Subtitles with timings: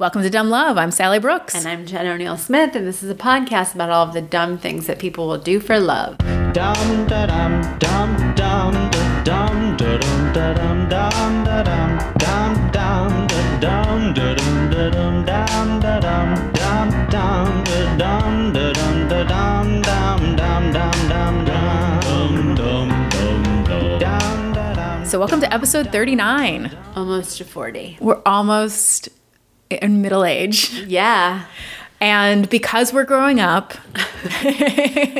[0.00, 0.78] Welcome to Dumb Love.
[0.78, 1.56] I'm Sally Brooks.
[1.56, 4.56] And I'm Jen O'Neill Smith, and this is a podcast about all of the dumb
[4.56, 6.18] things that people will do for love.
[6.18, 12.70] Dum da dum dum dum da dum da dum da dum dum da dum dum
[13.58, 17.64] dum da dum da dum da dum dum da dum
[17.98, 22.54] dum dum da dum da dum da dum dum dum dum dum dum dum dum
[22.54, 22.88] dum
[23.98, 25.04] dum da dum.
[25.04, 26.70] so, welcome to episode 39.
[26.94, 27.98] Almost to 40.
[28.00, 29.08] We're almost
[29.70, 30.70] in middle age.
[30.86, 31.44] Yeah.
[32.00, 33.74] And because we're growing up,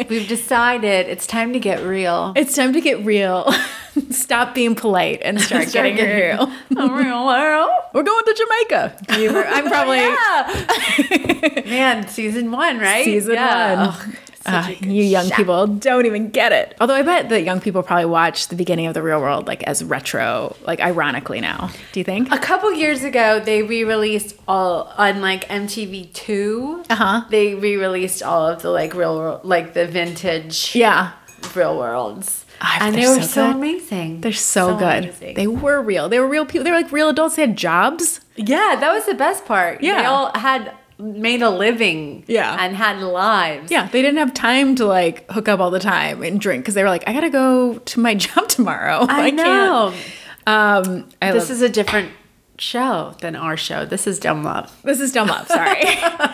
[0.08, 2.32] We've decided it's time to get real.
[2.36, 3.52] it's time to get real.
[4.10, 6.88] Stop being polite and start, Start getting getting- real.
[6.96, 7.70] Real world.
[7.92, 8.96] We're going to Jamaica.
[9.08, 11.62] I'm oh, probably Yeah.
[11.68, 13.04] Man, season one, right?
[13.04, 13.86] season yeah.
[13.86, 13.88] one.
[13.88, 14.14] Ugh,
[14.50, 15.34] Such a good you young show.
[15.36, 16.74] people don't even get it.
[16.80, 19.62] Although I bet that young people probably watch the beginning of the real world like
[19.64, 21.70] as retro, like ironically now.
[21.92, 22.30] Do you think?
[22.32, 26.84] A couple years ago, they re-released all on like MTV Two.
[26.90, 27.22] Uh-huh.
[27.30, 31.12] They re-released all of the like real, world, like the vintage Yeah.
[31.54, 34.20] real worlds, Ah, and they're they were so so, amazing.
[34.22, 35.04] They're so, good.
[35.04, 35.34] amazing.
[35.36, 36.08] They were real.
[36.08, 36.64] They were real people.
[36.64, 37.36] They were like real adults.
[37.36, 38.20] They had jobs.
[38.34, 39.80] yeah, that was the best part.
[39.82, 40.00] Yeah.
[40.02, 42.24] they all had made a living.
[42.26, 42.56] Yeah.
[42.58, 43.70] and had lives.
[43.70, 46.74] Yeah, they didn't have time to like hook up all the time and drink because
[46.74, 49.06] they were like, I gotta go to my job tomorrow.
[49.08, 49.92] I, know.
[49.94, 50.86] Can't.
[50.86, 52.10] Um, I This is a different
[52.58, 53.84] show than our show.
[53.84, 54.76] This is Dumb Love.
[54.82, 55.46] this is dumb love.
[55.46, 55.84] Sorry.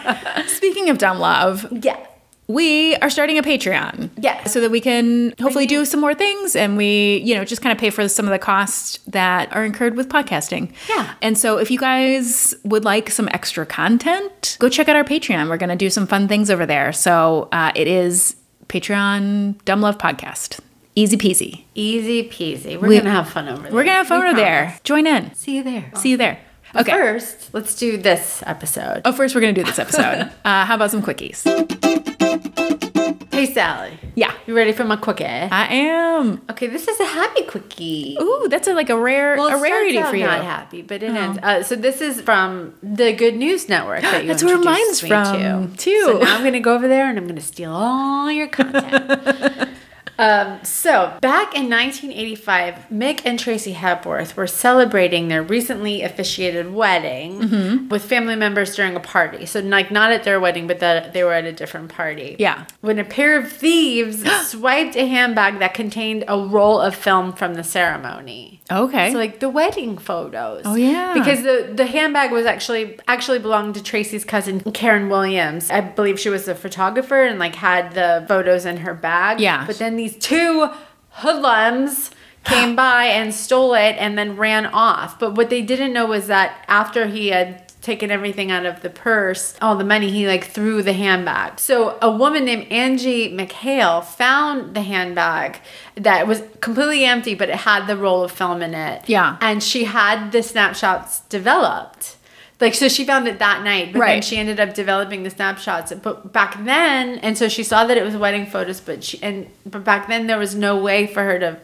[0.48, 1.98] Speaking of dumb love, Yeah.
[2.46, 4.10] We are starting a Patreon.
[4.18, 4.44] Yeah.
[4.44, 7.72] So that we can hopefully do some more things and we, you know, just kind
[7.72, 10.72] of pay for some of the costs that are incurred with podcasting.
[10.88, 11.14] Yeah.
[11.22, 15.48] And so if you guys would like some extra content, go check out our Patreon.
[15.48, 16.92] We're going to do some fun things over there.
[16.92, 18.36] So uh, it is
[18.68, 20.60] Patreon Dumb Love Podcast.
[20.96, 21.64] Easy peasy.
[21.74, 22.78] Easy peasy.
[22.80, 23.72] We're We- gonna have fun over there.
[23.72, 24.78] We're going to have fun We over there.
[24.84, 25.34] Join in.
[25.34, 25.90] See you there.
[25.96, 26.38] See you there.
[26.72, 26.92] But Okay.
[26.92, 29.02] First, let's do this episode.
[29.04, 30.30] Oh, first we're going to do this episode.
[30.44, 32.02] uh, how about some quickies?
[32.20, 33.98] Hey, Sally.
[34.14, 34.32] Yeah.
[34.46, 35.24] You ready for my quickie?
[35.24, 36.40] I am.
[36.50, 38.16] Okay, this is a happy quickie.
[38.20, 40.24] Ooh, that's a, like a rare Well, a rarity for you.
[40.24, 41.38] Not happy, but it ends.
[41.42, 45.72] Uh, so this is from the Good News Network that you That's where mine's from,
[45.72, 45.76] to.
[45.76, 46.02] too.
[46.04, 48.48] So now I'm going to go over there and I'm going to steal all your
[48.48, 49.68] content.
[50.18, 57.40] um, so back in 1985, Mick and Tracy Hepworth were celebrating their recently officiated wedding
[57.40, 57.88] Mm-hmm.
[57.88, 59.46] with family members during a party.
[59.46, 62.36] So like not at their wedding, but that they were at a different party.
[62.38, 62.66] Yeah.
[62.80, 67.54] When a pair of thieves swiped a handbag that contained a roll of film from
[67.54, 68.60] the ceremony.
[68.70, 69.12] Okay.
[69.12, 70.62] So like the wedding photos.
[70.64, 71.14] Oh, yeah.
[71.14, 75.70] Because the the handbag was actually actually belonged to Tracy's cousin Karen Williams.
[75.70, 79.40] I believe she was a photographer and like had the photos in her bag.
[79.40, 79.66] Yeah.
[79.66, 80.68] But then these two
[81.10, 82.10] hoodlums
[82.44, 85.18] came by and stole it and then ran off.
[85.18, 88.90] But what they didn't know was that after he had taken everything out of the
[88.90, 91.58] purse, all the money, he like threw the handbag.
[91.58, 95.60] So a woman named Angie McHale found the handbag
[95.94, 99.08] that was completely empty, but it had the roll of film in it.
[99.08, 99.38] Yeah.
[99.40, 102.16] And she had the snapshots developed.
[102.60, 104.24] Like so she found it that night, but then Right.
[104.24, 105.92] she ended up developing the snapshots.
[105.92, 109.48] But back then, and so she saw that it was wedding photos, but she and
[109.66, 111.58] but back then there was no way for her to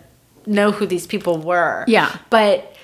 [0.47, 1.85] know who these people were.
[1.87, 2.17] Yeah.
[2.29, 2.75] But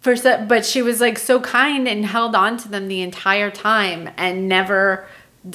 [0.00, 3.50] for so, but she was like so kind and held on to them the entire
[3.50, 5.06] time and never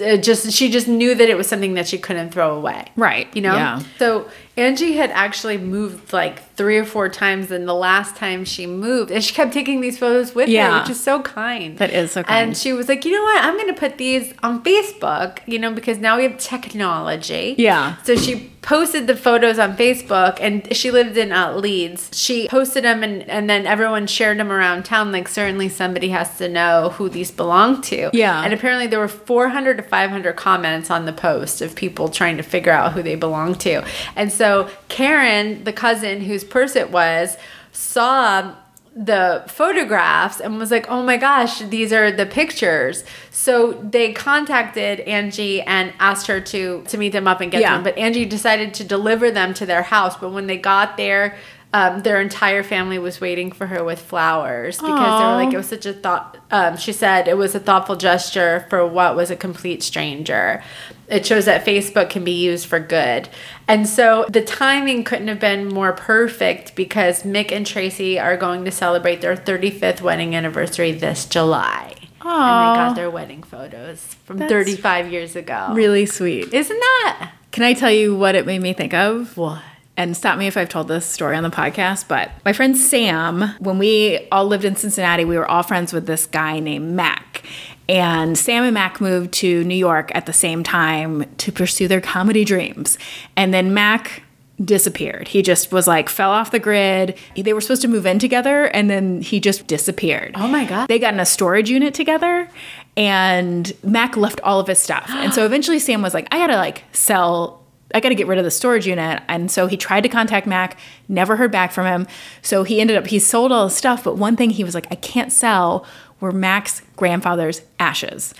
[0.01, 2.85] uh, just she just knew that it was something that she couldn't throw away.
[2.95, 3.27] Right.
[3.35, 3.55] You know?
[3.55, 3.81] Yeah.
[3.99, 8.65] So Angie had actually moved like three or four times and the last time she
[8.65, 10.71] moved and she kept taking these photos with Yeah.
[10.73, 11.77] her, which is so kind.
[11.77, 12.49] That is so kind.
[12.49, 13.43] And she was like, you know what?
[13.43, 17.55] I'm gonna put these on Facebook, you know, because now we have technology.
[17.59, 17.97] Yeah.
[18.03, 22.09] So she posted the photos on Facebook and she lived in uh, Leeds.
[22.13, 25.11] She posted them and, and then everyone shared them around town.
[25.13, 28.09] Like, certainly somebody has to know who these belong to.
[28.11, 28.43] Yeah.
[28.43, 32.43] And apparently there were 400 to 500 comments on the post of people trying to
[32.43, 33.85] figure out who they belong to.
[34.17, 34.46] And so
[34.89, 37.37] Karen, the cousin whose purse it was,
[37.71, 38.53] saw
[38.95, 43.03] the photographs and was like, oh my gosh, these are the pictures.
[43.29, 47.73] So they contacted Angie and asked her to to meet them up and get Yeah.
[47.75, 47.83] them.
[47.83, 50.17] But Angie decided to deliver them to their house.
[50.17, 51.35] But when they got there,
[51.73, 55.57] um, their entire family was waiting for her with flowers because they were like, it
[55.57, 56.37] was such a thought.
[56.49, 60.63] Um, she said it was a thoughtful gesture for what was a complete stranger.
[61.09, 63.27] It shows that Facebook can be used for good.
[63.67, 68.63] And so the timing couldn't have been more perfect because Mick and Tracy are going
[68.65, 71.95] to celebrate their 35th wedding anniversary this July.
[72.21, 75.69] And they got their wedding photos from That's 35 years ago.
[75.73, 76.53] Really sweet.
[76.53, 77.31] Isn't that?
[77.51, 79.37] Can I tell you what it made me think of?
[79.37, 79.61] What?
[79.97, 83.55] And stop me if I've told this story on the podcast, but my friend Sam,
[83.59, 87.43] when we all lived in Cincinnati, we were all friends with this guy named Mac.
[87.89, 92.01] And Sam and Mac moved to New York at the same time to pursue their
[92.01, 92.97] comedy dreams.
[93.35, 94.23] And then Mac
[94.63, 95.27] disappeared.
[95.27, 97.17] He just was like fell off the grid.
[97.35, 100.33] They were supposed to move in together and then he just disappeared.
[100.35, 100.87] Oh my God.
[100.87, 102.49] They got in a storage unit together
[102.95, 105.09] and Mac left all of his stuff.
[105.09, 107.56] And so eventually Sam was like, I gotta like sell
[107.93, 109.23] I got to get rid of the storage unit.
[109.27, 112.07] And so he tried to contact Mac, never heard back from him.
[112.41, 114.03] So he ended up, he sold all his stuff.
[114.03, 115.85] But one thing he was like, I can't sell
[116.19, 118.33] were Mac's grandfather's ashes.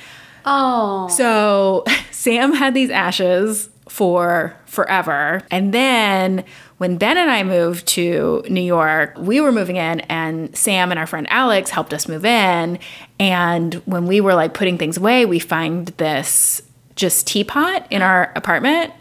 [0.46, 1.08] Oh.
[1.10, 5.44] So Sam had these ashes for forever.
[5.50, 6.44] And then
[6.78, 11.00] when Ben and I moved to New York, we were moving in and Sam and
[11.00, 12.80] our friend Alex helped us move in.
[13.20, 16.62] And when we were like putting things away, we find this
[16.96, 18.94] just teapot in our apartment.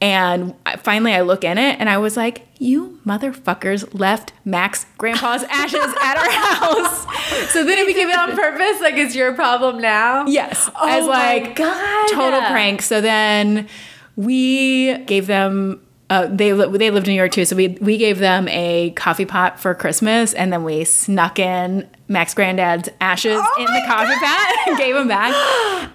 [0.00, 5.42] And finally, I look in it and I was like, You motherfuckers left Mac's grandpa's
[5.50, 7.52] ashes at our house.
[7.52, 8.80] So then it became on purpose?
[8.80, 10.26] Like it's your problem now?
[10.26, 10.70] Yes.
[10.74, 12.08] Oh as my like God.
[12.12, 12.80] total prank.
[12.82, 13.68] So then
[14.16, 15.80] we gave them
[16.10, 18.90] uh, they li- they lived in New York too, so we we gave them a
[18.96, 23.82] coffee pot for Christmas, and then we snuck in Mac's Granddad's ashes Oh in the
[23.86, 25.32] coffee pot and gave them back.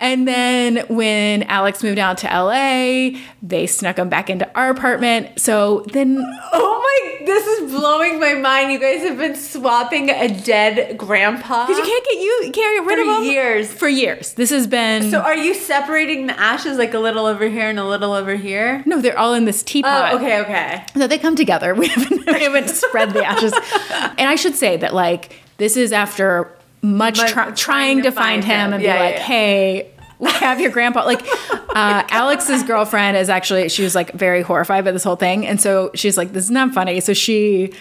[0.01, 5.39] And then when Alex moved out to LA, they snuck them back into our apartment.
[5.39, 6.17] So then
[6.53, 6.81] Oh
[7.19, 8.71] my, this is blowing my mind.
[8.71, 11.65] You guys have been swapping a dead grandpa.
[11.67, 13.73] because you can't get you, you can't get rid For of them years.
[13.73, 17.47] For years, this has been So are you separating the ashes like a little over
[17.50, 18.83] here and a little over here?
[18.85, 20.13] no, they're all in this teapot.
[20.13, 20.85] Oh, okay, okay.
[20.95, 21.75] No, they come together.
[21.85, 23.53] We haven't, we haven't spread the ashes.
[24.17, 28.44] And I should say that, like, this is after much Much- try- trying to find
[28.44, 29.22] him and be Yeah, yeah, like, yeah.
[29.24, 31.04] hey, we have your grandpa.
[31.06, 31.22] Like,
[31.52, 35.46] uh, Alex's girlfriend is actually, she was like very horrified by this whole thing.
[35.46, 37.00] And so she's like, this is not funny.
[37.02, 37.74] So she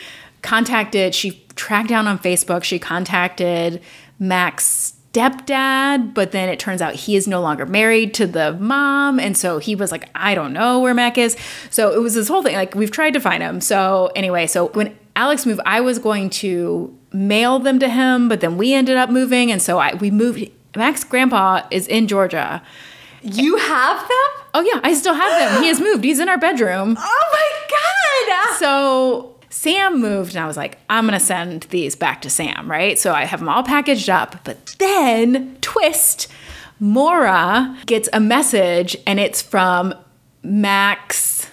[0.43, 3.81] contacted, she tracked down on Facebook, she contacted
[4.19, 9.21] Mac's stepdad, but then it turns out he is no longer married to the mom.
[9.21, 11.37] And so he was like, I don't know where Mac is.
[11.71, 12.57] So it was this whole thing.
[12.57, 13.61] Like, we've tried to find him.
[13.61, 18.41] So anyway, so when Alex moved, I was going to mail them to him, but
[18.41, 19.51] then we ended up moving.
[19.53, 20.51] And so I we moved.
[20.77, 22.61] Mac's grandpa is in Georgia.
[23.23, 24.47] You have them?
[24.55, 25.63] Oh, yeah, I still have them.
[25.63, 26.05] He has moved.
[26.05, 26.97] He's in our bedroom.
[27.01, 28.59] Oh my god!
[28.59, 32.99] So Sam moved, and I was like, I'm gonna send these back to Sam, right?
[32.99, 34.45] So I have them all packaged up.
[34.45, 36.29] But then, twist,
[36.81, 39.95] Mora gets a message, and it's from
[40.43, 41.49] Mac's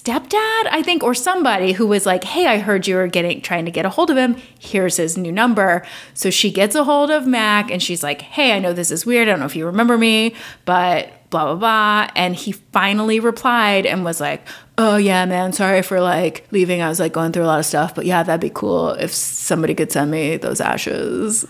[0.00, 3.64] stepdad, I think, or somebody who was like, "Hey, I heard you were getting trying
[3.64, 4.36] to get a hold of him.
[4.58, 5.84] Here's his new number."
[6.14, 9.06] So she gets a hold of Mac, and she's like, "Hey, I know this is
[9.06, 9.28] weird.
[9.28, 10.34] I don't know if you remember me,
[10.64, 14.46] but." Blah blah blah, and he finally replied and was like,
[14.78, 16.80] "Oh yeah, man, sorry for like leaving.
[16.80, 19.12] I was like going through a lot of stuff, but yeah, that'd be cool if
[19.12, 21.44] somebody could send me those ashes."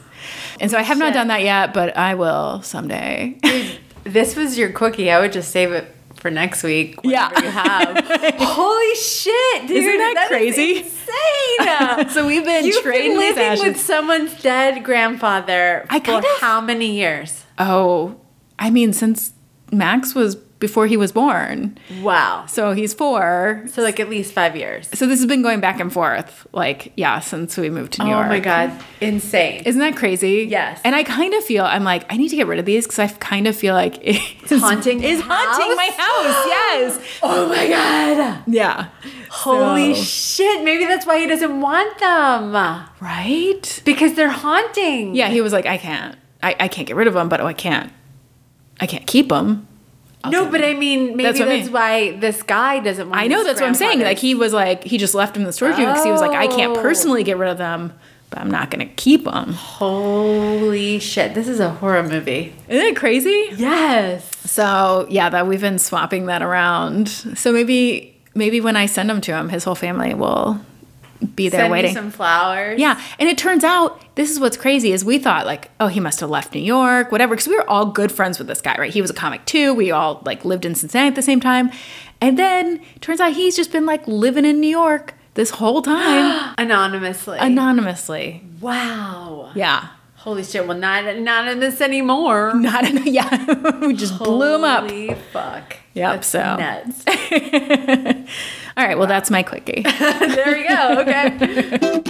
[0.60, 3.38] And so I have not done that yet, but I will someday.
[4.04, 5.10] This was your cookie.
[5.10, 6.96] I would just save it for next week.
[7.04, 7.30] Yeah.
[7.40, 8.04] you have.
[8.38, 9.76] Holy shit, dude!
[9.78, 10.78] Isn't that is crazy?
[10.78, 12.08] insane.
[12.10, 13.64] so we've been You've trading been living ashes.
[13.64, 17.44] with someone's dead grandfather I for kind of- how many years?
[17.58, 18.16] Oh,
[18.58, 19.32] I mean, since
[19.72, 21.76] Max was before he was born.
[22.00, 22.46] Wow.
[22.46, 23.64] So he's four.
[23.68, 24.88] So like at least five years.
[24.94, 28.10] So this has been going back and forth, like, yeah, since we moved to New
[28.10, 28.26] oh York.
[28.26, 29.62] Oh my god, insane.
[29.66, 30.46] Isn't that crazy?
[30.48, 30.80] Yes.
[30.84, 32.98] And I kind of feel, I'm like, I need to get rid of these because
[32.98, 36.46] I kind of feel like it's haunting Is haunting my house.
[36.46, 37.18] Yes.
[37.22, 38.42] oh my god.
[38.46, 38.88] Yeah.
[39.30, 40.64] Holy So- shit.
[40.64, 42.52] Maybe that's why he doesn't want them.
[43.00, 43.82] Right?
[43.84, 45.14] Because they're haunting.
[45.14, 46.16] Yeah, he was like, I can't.
[46.42, 47.92] I, I can't get rid of them, but oh, I can't.
[48.80, 49.66] I can't keep them.
[50.30, 52.12] No, but I mean, maybe That's that's, what I mean.
[52.14, 54.00] why this guy doesn't want I know that's what I'm saying.
[54.00, 56.20] Like he was like he just left them in the storage unit because he was
[56.20, 56.80] like I can't Oh.
[56.82, 57.92] personally get rid of them,
[58.30, 59.52] but I'm not gonna keep them.
[59.54, 61.34] Holy shit.
[61.34, 62.52] This is a horror movie.
[62.68, 63.48] Isn't it crazy?
[63.56, 64.24] Yes.
[64.50, 67.08] So yeah, that we've been swapping that around.
[67.08, 70.60] So maybe maybe when I send him to him, his whole family will
[71.34, 71.90] be there Send waiting.
[71.90, 72.78] me some flowers.
[72.78, 76.00] Yeah, and it turns out this is what's crazy is we thought like, oh, he
[76.00, 78.74] must have left New York, whatever, because we were all good friends with this guy,
[78.78, 78.92] right?
[78.92, 79.74] He was a comic too.
[79.74, 81.70] We all like lived in Cincinnati at the same time,
[82.20, 86.54] and then turns out he's just been like living in New York this whole time
[86.58, 87.38] Anonymously.
[87.38, 88.42] anonymously.
[88.60, 89.50] wow.
[89.54, 89.88] Yeah,
[90.26, 90.66] Holy shit.
[90.66, 92.52] Well, not not in this anymore.
[92.56, 93.78] not an- yeah.
[93.86, 94.90] we just blew him up.
[94.90, 95.76] Holy fuck.
[95.94, 96.56] Yep, That's so.
[96.56, 97.04] nuts.
[98.76, 99.82] All right, well that's my quickie.
[99.82, 100.98] there we go.
[101.02, 102.02] Okay.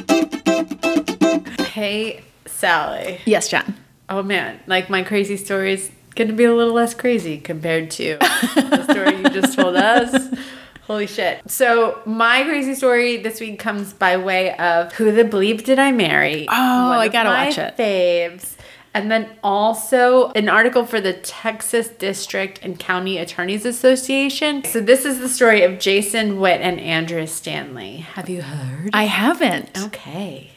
[1.67, 3.21] hey, Sally.
[3.27, 3.75] yes, John.
[4.09, 7.91] Oh man, like my crazy story is going to be a little less crazy compared
[7.91, 10.26] to the story you just told us.
[10.87, 11.51] Holy shit.
[11.51, 15.91] So, my crazy story this week comes by way of Who the Bleep Did I
[15.91, 16.47] Marry?
[16.49, 17.77] Oh, One I gotta watch it.
[17.77, 18.55] Faves.
[18.95, 24.65] And then also an article for the Texas District and County Attorneys Association.
[24.65, 27.97] So this is the story of Jason Witt and Andrea Stanley.
[27.97, 28.91] Have you heard?
[28.95, 29.77] I haven't.
[29.77, 30.51] Okay.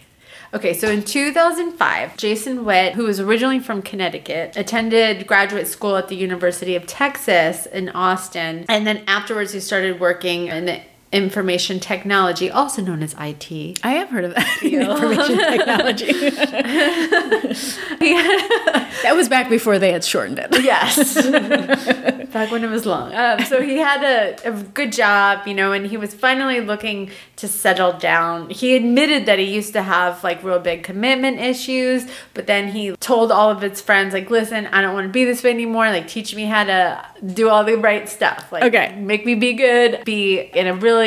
[0.51, 6.07] Okay, so in 2005, Jason Witt, who was originally from Connecticut, attended graduate school at
[6.07, 8.65] the University of Texas in Austin.
[8.67, 13.79] And then afterwards, he started working in information technology, also known as IT.
[13.83, 14.63] I have heard of that.
[14.63, 16.11] Information technology.
[17.99, 20.49] that was back before they had shortened it.
[20.63, 21.15] Yes.
[22.29, 23.13] Back when it was long.
[23.15, 27.09] Um, so he had a, a good job, you know, and he was finally looking
[27.37, 28.51] to settle down.
[28.51, 32.95] He admitted that he used to have like real big commitment issues, but then he
[32.97, 35.89] told all of his friends, like, listen, I don't want to be this way anymore.
[35.89, 38.51] Like, teach me how to do all the right stuff.
[38.51, 38.95] Like, Okay.
[38.99, 40.98] make me be good, be in a really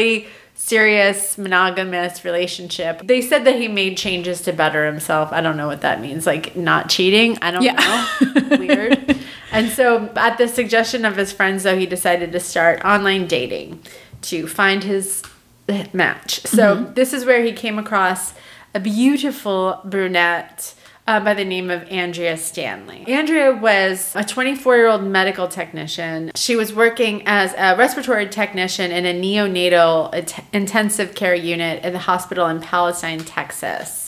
[0.55, 3.01] serious monogamous relationship.
[3.05, 5.33] They said that he made changes to better himself.
[5.33, 6.27] I don't know what that means.
[6.27, 7.37] Like not cheating.
[7.43, 8.07] I don't Yeah.
[8.21, 8.57] know.
[8.59, 9.17] Weird.
[9.51, 13.83] And so at the suggestion of his friends though, he decided to start online dating
[14.23, 15.23] to find his
[15.93, 16.41] match.
[16.47, 16.95] So mm-hmm.
[16.95, 18.35] this is where he came across
[18.75, 20.75] a beautiful brunette
[21.13, 23.05] uh, by the name of Andrea Stanley.
[23.07, 26.33] Andrea was a 24 year old medical technician.
[26.35, 31.93] She was working as a respiratory technician in a neonatal int- intensive care unit in
[31.93, 34.02] the hospital in Palestine, Texas.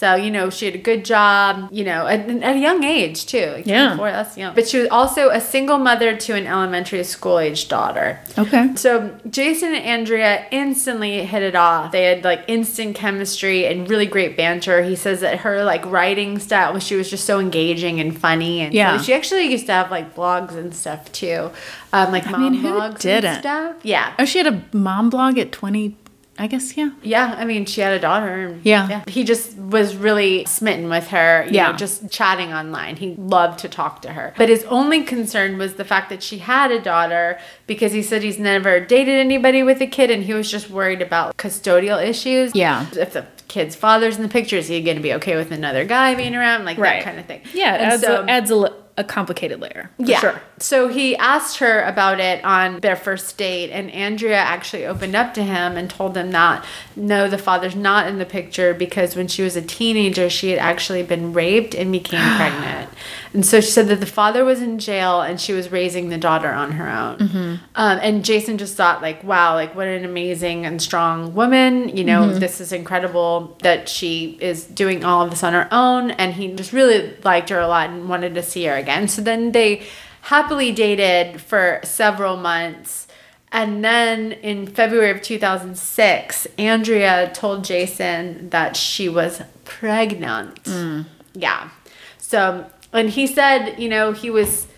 [0.00, 3.26] So, you know, she had a good job, you know, at, at a young age
[3.26, 3.50] too.
[3.56, 3.88] Like Yeah.
[3.96, 4.54] 24, that's young.
[4.54, 8.18] But she was also a single mother to an elementary school age daughter.
[8.38, 8.74] Okay.
[8.76, 11.92] So Jason and Andrea instantly hit it off.
[11.92, 14.82] They had like instant chemistry and really great banter.
[14.82, 18.60] He says that her like writing style was she was just so engaging and funny.
[18.62, 19.02] And so Yeah.
[19.02, 21.50] she actually used to have like blogs and stuff too,
[21.92, 23.26] um, like mom mean, who blogs didn't?
[23.32, 23.76] and stuff.
[23.82, 25.94] Yeah, Oh, she had a mom blog at 20,
[26.40, 26.90] I guess, yeah.
[27.02, 27.34] yeah.
[27.38, 28.46] I mean, she had a daughter.
[28.46, 29.02] and- Yeah.
[29.06, 31.44] He just was really smitten with her.
[31.46, 31.70] You Yeah.
[31.72, 32.96] know, just chatting online.
[32.96, 34.32] He loved to talk to her.
[34.38, 38.22] But his only concern was the fact that she had a daughter because he said
[38.22, 42.52] he's never dated anybody with a kid and he was just worried about custodial issues.
[42.54, 42.86] Yeah.
[42.96, 45.84] If the kid's father's in the picture, is he going to be okay with another
[45.84, 46.64] guy being around?
[46.64, 47.00] Like Right.
[47.00, 47.42] that kind of thing.
[47.52, 49.90] Yeah, it And adds, so- a, adds a, a complicated layer.
[49.98, 50.20] For yeah.
[50.20, 50.40] Sure.
[50.62, 55.34] So he asked her about it on their first date, and Andrea actually opened up
[55.34, 56.64] to him and told him that
[56.94, 60.58] no, the father's not in the picture because when she was a teenager, she had
[60.58, 62.90] actually been raped and became pregnant.
[63.32, 66.18] And so she said that the father was in jail and she was raising the
[66.18, 67.18] daughter on her own.
[67.18, 67.38] Mm-hmm.
[67.76, 71.96] Um, and Jason just thought, like, wow, like what an amazing and strong woman.
[71.96, 72.38] You know, Mm-hmm.
[72.40, 76.10] this is incredible that she is doing all of this on her own.
[76.12, 79.08] And he just really liked her a lot and wanted to see her again.
[79.08, 79.86] So then they
[80.22, 83.06] happily dated for several months.
[83.52, 90.62] And then in February of 2006, Andrea told Jason that she was pregnant.
[90.64, 91.06] Mm.
[91.34, 91.70] Yeah.
[92.18, 94.68] So, and he said, you know, he was,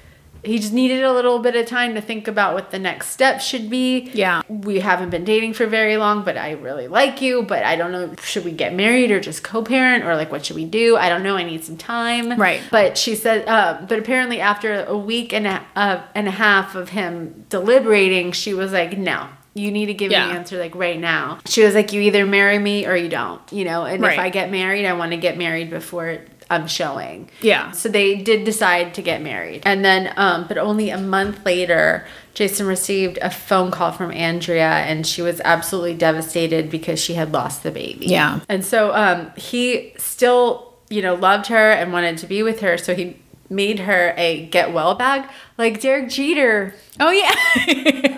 [0.45, 3.41] he just needed a little bit of time to think about what the next step
[3.41, 4.11] should be.
[4.13, 4.43] Yeah.
[4.49, 7.93] We haven't been dating for very long, but I really like you, but I don't
[7.93, 10.97] know, should we get married or just co parent or like what should we do?
[10.97, 11.37] I don't know.
[11.37, 12.39] I need some time.
[12.39, 12.61] Right.
[12.71, 16.75] But she said, uh, but apparently after a week and a, uh, and a half
[16.75, 19.29] of him deliberating, she was like, no.
[19.55, 21.39] You need to give me an answer like right now.
[21.45, 23.85] She was like, you either marry me or you don't, you know.
[23.85, 24.15] And Right.
[24.15, 26.21] if I get married, I want to get married before
[26.53, 27.29] I'm showing.
[27.41, 27.71] Yeah.
[27.73, 29.63] So they did decide to get married.
[29.65, 34.69] And then, um, but only a month later, Jason received a phone call from Andrea
[34.71, 38.07] and she was absolutely devastated because she had lost the baby.
[38.07, 38.41] Yeah.
[38.49, 42.79] And so um, he still, you know, loved her and wanted to be with her.
[42.79, 43.17] So he
[43.51, 45.29] made her a get well bag
[45.59, 47.35] like Derek Jeter Oh, yeah.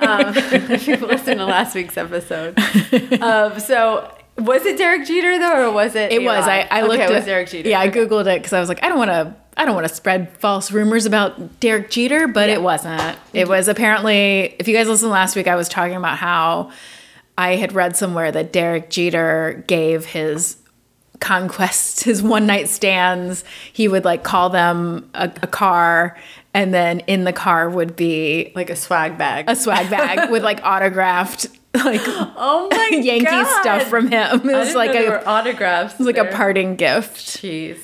[0.00, 0.32] um,
[0.70, 2.56] if you listened to last week's episode.
[3.20, 6.12] Um, so was it Derek Jeter though, or was it?
[6.12, 6.46] It was.
[6.46, 7.68] I, I looked okay, at it was Derek Jeter.
[7.68, 9.34] Yeah, I googled it because I was like, I don't want to.
[9.56, 13.16] I don't want to spread false rumors about Derek Jeter, but it wasn't.
[13.32, 14.56] It was apparently.
[14.58, 16.72] If you guys listened last week, I was talking about how
[17.38, 20.56] I had read somewhere that Derek Jeter gave his
[21.20, 23.44] conquests, his one night stands.
[23.72, 26.16] He would like call them a, a car,
[26.52, 29.44] and then in the car would be like a swag bag.
[29.48, 31.46] a swag bag with like autographed
[31.85, 33.61] like oh my Yankee God.
[33.61, 34.49] stuff from him.
[34.49, 35.95] It was like a were autographs.
[35.95, 37.16] it was like a parting gift.
[37.16, 37.78] Jeez.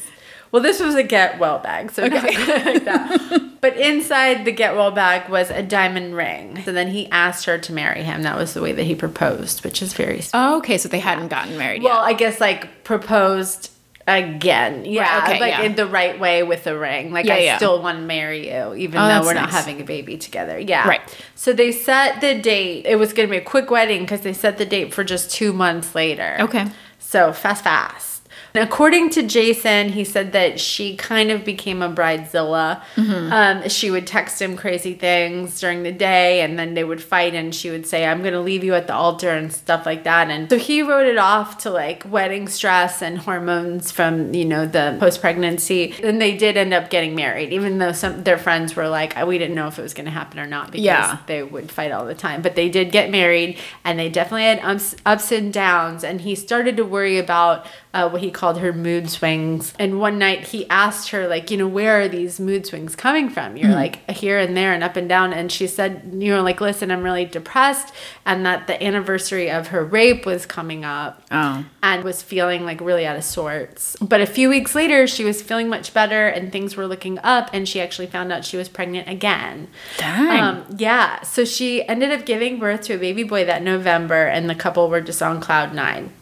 [0.53, 3.47] Well, this was a get well bag, so not like that.
[3.61, 6.63] But inside the get well bag was a diamond ring.
[6.65, 8.23] So then he asked her to marry him.
[8.23, 10.31] That was the way that he proposed, which is very sweet.
[10.33, 11.91] Oh, okay, so they hadn't gotten married yet.
[11.91, 12.09] Well, yet.
[12.09, 13.71] I guess like proposed
[14.17, 14.85] again.
[14.85, 15.63] Yeah, okay, like yeah.
[15.63, 17.13] in the right way with a ring.
[17.13, 17.57] Like Yeah, I yeah.
[17.57, 20.59] still want to marry you, even Oh, though we're not having a baby together.
[20.59, 20.89] Yeah.
[20.89, 21.01] Right.
[21.35, 22.87] So they set the date.
[22.87, 25.31] It was going to be a quick wedding because they set the date for just
[25.31, 26.37] two months later.
[26.41, 26.67] Okay.
[26.99, 28.10] So fast, fast.
[28.55, 32.83] And according to Jason, he said that she kind of became a bridezilla.
[32.97, 33.33] Mm-hmm.
[33.33, 37.35] Um, she would text him crazy things during the day, and then they would fight,
[37.35, 40.05] and she would say, "I'm going to leave you at the altar" and stuff like
[40.05, 40.29] that.
[40.31, 44.67] And so he wrote it off to like wedding stress and hormones from you know
[44.67, 45.95] the post pregnancy.
[46.03, 49.39] And they did end up getting married, even though some their friends were like, "We
[49.39, 51.19] didn't know if it was going to happen or not," because Yeah.
[51.27, 52.43] they would fight all the time.
[52.43, 56.03] But they did get married, and they definitely had ups, ups and downs.
[56.03, 59.73] And he started to worry about uh, what he called her mood swings.
[59.79, 63.29] And one night he asked her, like, you know, where are these mood swings coming
[63.29, 63.57] from?
[63.57, 65.33] You're like here and there and up and down.
[65.33, 67.93] And she said, you know, like, listen, I'm really depressed,
[68.25, 71.65] and that the anniversary of her rape was coming up Oh.
[71.83, 73.97] and was feeling like really out of sorts.
[74.01, 77.51] But a few weeks later, she was feeling much better and things were looking up,
[77.53, 79.69] and she actually found out she was pregnant again.
[79.99, 80.41] Dang.
[80.43, 84.49] Um, yeah, so she ended up giving birth to a baby boy that November, and
[84.49, 86.13] the couple were just on cloud nine.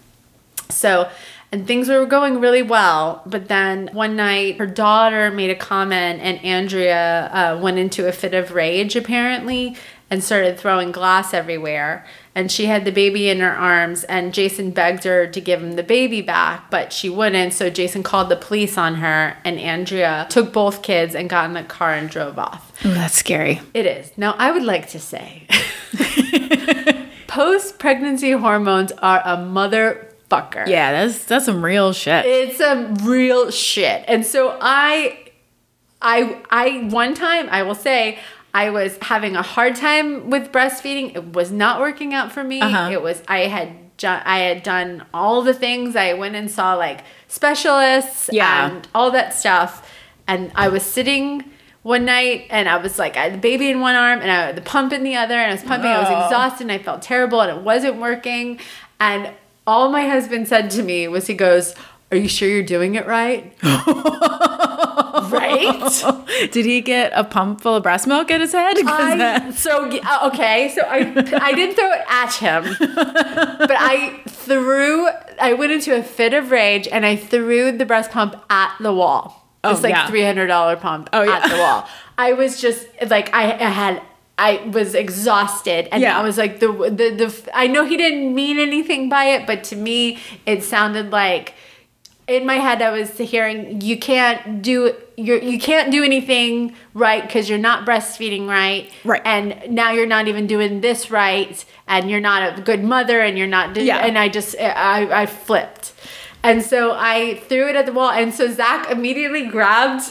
[0.70, 1.10] So,
[1.50, 3.22] and things were going really well.
[3.24, 8.12] But then one night, her daughter made a comment, and Andrea uh, went into a
[8.12, 9.76] fit of rage apparently
[10.10, 12.06] and started throwing glass everywhere.
[12.34, 15.72] And she had the baby in her arms, and Jason begged her to give him
[15.72, 17.52] the baby back, but she wouldn't.
[17.52, 21.54] So Jason called the police on her, and Andrea took both kids and got in
[21.54, 22.72] the car and drove off.
[22.84, 23.60] Ooh, that's scary.
[23.74, 24.12] It is.
[24.16, 25.46] Now, I would like to say
[27.26, 29.36] post pregnancy hormones are a
[30.30, 30.66] motherfucker.
[30.66, 32.24] Yeah, that's that's some real shit.
[32.26, 34.04] It's a real shit.
[34.08, 35.18] And so I
[36.02, 38.18] I I one time I will say
[38.54, 41.14] I was having a hard time with breastfeeding.
[41.14, 42.60] It was not working out for me.
[42.60, 42.90] Uh-huh.
[42.92, 43.72] It was I had
[44.04, 45.96] I had done all the things.
[45.96, 48.70] I went and saw like specialists Yeah.
[48.70, 49.90] and all that stuff.
[50.26, 51.44] And I was sitting
[51.82, 54.46] one night and I was like, I had the baby in one arm and I
[54.46, 55.90] had the pump in the other and I was pumping.
[55.90, 56.24] I was Oh.
[56.24, 58.60] exhausted and I felt terrible and it wasn't working.
[59.00, 59.32] And
[59.68, 61.74] all my husband said to me was, he goes,
[62.10, 63.52] Are you sure you're doing it right?
[65.30, 66.48] right?
[66.52, 68.76] Did he get a pump full of breast milk in his head?
[68.86, 69.86] I, that- so
[70.28, 70.98] okay, so I
[71.40, 72.64] I didn't throw it at him,
[73.58, 75.08] but I threw.
[75.40, 78.92] I went into a fit of rage and I threw the breast pump at the
[78.92, 79.46] wall.
[79.64, 80.06] Oh, It's like yeah.
[80.08, 81.38] three hundred dollar pump Oh, yeah.
[81.42, 81.86] at the wall.
[82.16, 84.02] I was just like I, I had.
[84.38, 86.18] I was exhausted, and Yeah.
[86.18, 87.50] I was like the, the the.
[87.52, 91.54] I know he didn't mean anything by it, but to me, it sounded like
[92.28, 97.22] in my head I was hearing you can't do you you can't do anything right
[97.22, 99.22] because you're not breastfeeding right Right.
[99.24, 103.38] and now you're not even doing this right and you're not a good mother and
[103.38, 104.04] you're not do- Yeah.
[104.06, 105.94] and I just I I flipped
[106.42, 110.04] and so I threw it at the wall and so Zach immediately grabbed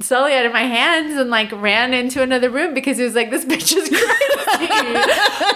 [0.00, 3.30] Sully out of my hands and like ran into another room because he was like
[3.30, 4.66] this bitch is crazy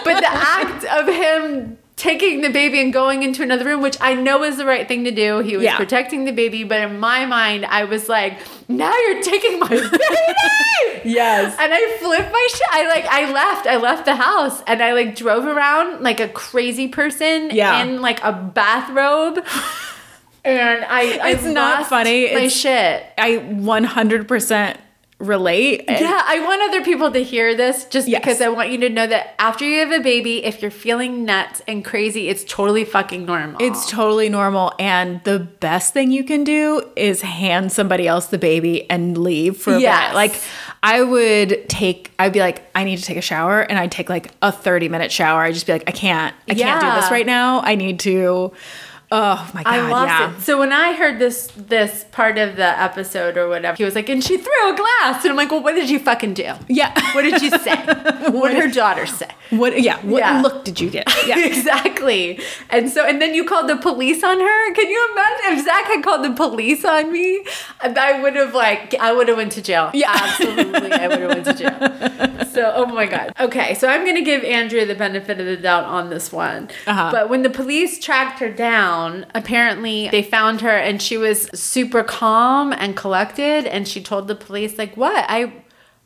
[0.03, 4.13] but the act of him taking the baby and going into another room, which I
[4.13, 5.39] know is the right thing to do.
[5.39, 5.75] He was Yeah.
[5.75, 9.97] protecting the baby, but in my mind, I was like, now you're taking my baby.
[11.03, 11.55] Yes.
[11.59, 12.61] And I flipped my shit.
[12.71, 13.67] I like I left.
[13.67, 17.83] I left the house and I like drove around like a crazy person Yeah.
[17.83, 19.43] in like a bathrobe.
[20.45, 22.25] And I, I It's not funny.
[22.25, 23.03] My It's- shit.
[23.17, 24.77] I 100%
[25.19, 25.83] relate.
[25.85, 28.21] Yeah, I want other people to hear this just Yes.
[28.21, 31.25] because I want you to know that after you have a baby, if you're feeling
[31.25, 33.57] nuts and crazy, it's totally fucking normal.
[33.59, 34.71] It's totally normal.
[34.79, 39.57] And the best thing you can do is hand somebody else the baby and leave
[39.57, 40.07] for a Yes.
[40.11, 40.15] bit.
[40.15, 40.35] Like,
[40.83, 43.59] I would take, I'd be like, I need to take a shower.
[43.59, 45.41] And I'd take like a 30 minute shower.
[45.41, 47.59] I'd just be like, I can't, I can't do this right now.
[47.59, 48.53] I need to,
[49.11, 49.73] oh my God.
[49.73, 50.35] I lost yeah.
[50.35, 50.41] it.
[50.41, 54.09] So when I heard this this part of the episode or whatever, he was like,
[54.09, 55.23] and she threw a glass.
[55.23, 56.53] And I'm like, well, what did you fucking do?
[56.67, 56.93] Yeah.
[57.13, 57.75] What did you say?
[58.31, 59.29] what did her daughter say?
[59.49, 59.97] What, yeah.
[60.05, 60.41] What Yeah.
[60.41, 61.07] look did you get?
[61.25, 61.39] Yeah.
[61.45, 62.39] exactly.
[62.69, 64.73] And so, and then you called the police on her.
[64.73, 67.43] Can you imagine if Zach had called the police on me?
[67.81, 69.91] I would have like, I would have went to jail.
[69.93, 70.11] Yeah.
[70.13, 70.91] absolutely.
[70.91, 72.35] I would have went to jail.
[72.49, 73.31] So, oh my god.
[73.39, 76.69] Okay, so I'm gonna give Andrea the benefit of the doubt on this one.
[76.87, 77.09] Uh-huh.
[77.11, 78.98] But when the police tracked her down,
[79.33, 84.35] apparently they found her and she was super calm and collected, and she told the
[84.35, 85.53] police like, "What I."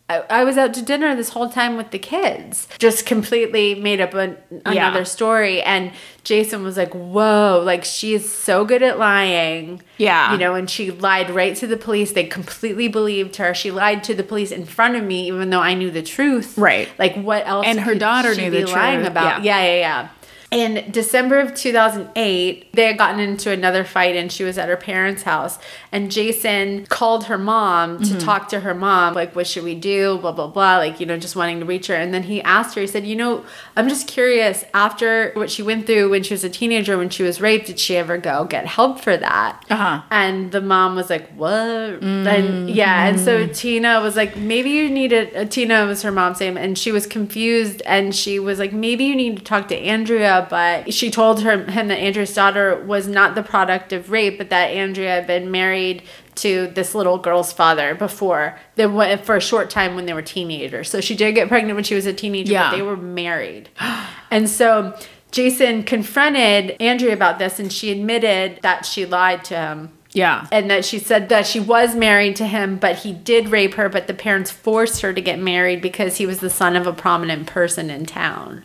[0.09, 2.67] I, was out to dinner this whole time with the kids.
[2.77, 4.71] Just completely made up an, Yeah.
[4.89, 5.61] another story.
[5.63, 5.91] And
[6.23, 9.81] Jason was like, whoa, like she is so good at lying.
[9.97, 10.33] Yeah.
[10.33, 12.11] You know, and she lied right to the police.
[12.11, 13.55] They completely believed her.
[13.55, 16.57] She lied to the police in front of me, even though I knew the truth.
[16.57, 16.89] Right.
[16.99, 17.65] Like, what else?
[17.65, 19.07] And her daughter she knew be the lying truth.
[19.09, 19.43] about.
[19.43, 20.07] Yeah, yeah, yeah.
[20.53, 24.77] In December of 2008, they had gotten into another fight and she was at her
[24.77, 25.59] parents' house.
[25.91, 30.17] And Jason called her mom to talk to her mom, like, what should we do?
[30.17, 30.77] Blah, blah, blah.
[30.77, 31.95] Like, you know, just wanting to reach her.
[31.95, 35.61] And then he asked her, he said, You know, I'm just curious, after what she
[35.61, 38.45] went through when she was a teenager, when she was raped, did she ever go
[38.45, 39.63] get help for that?
[39.69, 40.01] Uh-huh.
[40.09, 41.53] And the mom was like, What?
[41.53, 43.07] And yeah.
[43.07, 46.57] And so Tina was like, Maybe you need a, uh, Tina was her mom's name.
[46.57, 47.81] And she was confused.
[47.85, 50.42] And she was like, Maybe you need to talk to Andrea.
[50.49, 54.49] But she told her, him that Andrea's daughter was not the product of rape, but
[54.49, 56.03] that Andrea had been married
[56.35, 60.21] to this little girl's father before they went for a short time when they were
[60.21, 60.89] teenagers.
[60.89, 62.71] So she did get pregnant when she was a teenager, Yeah.
[62.71, 63.69] but they were married.
[64.31, 64.97] and so
[65.31, 70.47] Jason confronted Andrea about this and she admitted that she lied to him Yeah.
[70.51, 73.89] and that she said that she was married to him, but he did rape her,
[73.89, 76.93] but the parents forced her to get married because he was the son of a
[76.93, 78.63] prominent person in town.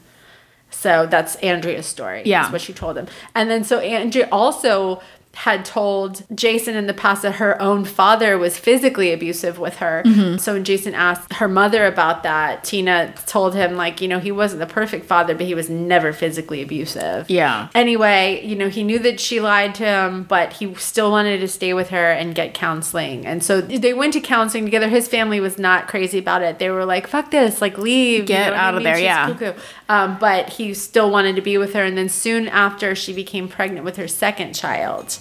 [0.71, 2.23] So that's Andrea's story.
[2.25, 2.43] Yeah.
[2.43, 3.07] That's what she told him.
[3.35, 5.01] And then so Andrea also
[5.39, 10.03] had told Jason in the past that her own father was physically abusive with her.
[10.05, 10.39] Mm-hmm.
[10.39, 14.33] So when Jason asked her mother about that, Tina told him, like, you know, he
[14.33, 17.31] wasn't the perfect father, but he was never physically abusive.
[17.31, 17.69] Yeah.
[17.73, 21.47] Anyway, you know, he knew that she lied to him, but he still wanted to
[21.47, 23.25] stay with her and get counseling.
[23.25, 24.89] And so they went to counseling together.
[24.89, 26.59] His family was not crazy about it.
[26.59, 28.27] They were like, fuck this, like, leave.
[28.27, 29.27] Get what I out of there, She's yeah.
[29.29, 29.53] cuckoo.
[29.89, 31.85] Um, but he still wanted to be with her.
[31.85, 35.19] And then soon after, she became pregnant with her second child.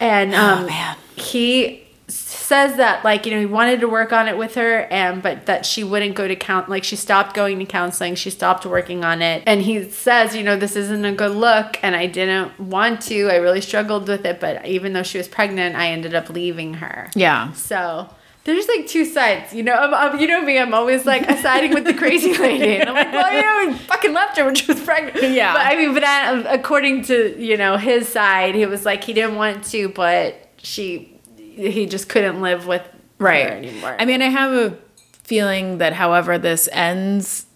[0.00, 0.96] And um, man.
[1.16, 5.22] he says that like you know he wanted to work on it with her and
[5.22, 8.66] but that she wouldn't go to count like she stopped going to counseling she stopped
[8.66, 12.06] working on it and he says you know this isn't a good look and i
[12.06, 15.88] didn't want to i really struggled with it but even though she was pregnant i
[15.88, 17.50] ended up leaving her Yeah.
[17.52, 18.10] so
[18.44, 19.72] there's like two sides, you know.
[19.74, 20.58] I'm, I'm, you know me.
[20.58, 23.78] I'm always like siding with the crazy lady, and I'm like, well, you know, we
[23.78, 25.32] fucking left her when she was pregnant.
[25.34, 25.52] Yeah.
[25.54, 29.12] But I mean, but I, according to you know his side, he was like he
[29.12, 32.82] didn't want to, but she, he just couldn't live with
[33.18, 33.46] Right.
[33.48, 33.96] her anymore.
[33.98, 34.76] I mean, I have a
[35.22, 37.46] feeling that however this ends,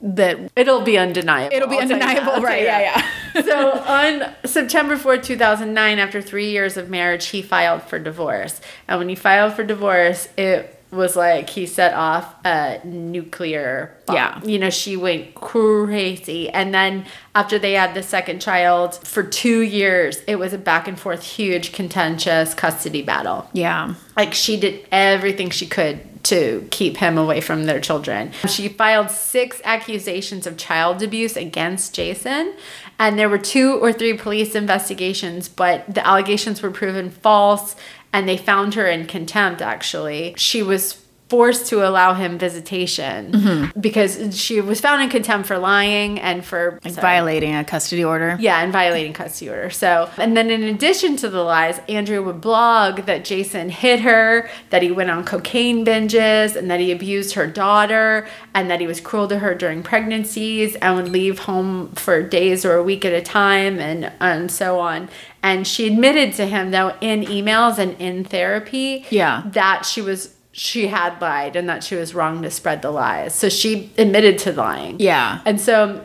[0.00, 1.54] that it'll be undeniable.
[1.54, 2.16] it'll be I'll tell you that.
[2.16, 2.42] undeniable.
[2.42, 2.62] Right.
[2.62, 2.80] Yeah.
[2.80, 3.06] Yeah.
[3.34, 8.60] So on September 4, 2009, after three years of marriage, he filed for divorce.
[8.88, 14.16] And when he filed for divorce, it was like he set off a nuclear bomb.
[14.16, 14.42] Yeah.
[14.42, 16.48] You know, she went crazy.
[16.48, 20.88] And then after they had the second child, for two years, it was a back
[20.88, 23.94] and forth, huge, contentious custody battle yeah.
[24.16, 28.30] like she did everything she could to keep him away from their children.
[28.46, 32.54] She filed six accusations of child abuse against Jason,
[32.98, 37.74] and there were two or three police investigations, but the allegations were proven false
[38.12, 40.34] and they found her in contempt actually.
[40.36, 43.80] She was forced to allow him visitation mm-hmm.
[43.80, 48.36] because she was found in contempt for lying and for Like violating a custody order.
[48.40, 49.70] Yeah, and violating custody order.
[49.70, 54.50] So, and then in addition to the lies, Andrea would blog that Jason hit her,
[54.70, 58.88] that he went on cocaine binges, and that he abused her daughter, and that he
[58.88, 63.04] was cruel to her during pregnancies, and would leave home for days or a week
[63.04, 65.08] at a time, and and so on.
[65.44, 69.44] And she admitted to him, though, in emails and in therapy, Yeah.
[69.46, 73.34] that she was she had lied and that she was wrong to spread the lies.
[73.34, 74.98] So she admitted to lying.
[74.98, 75.40] Yeah.
[75.44, 76.04] And so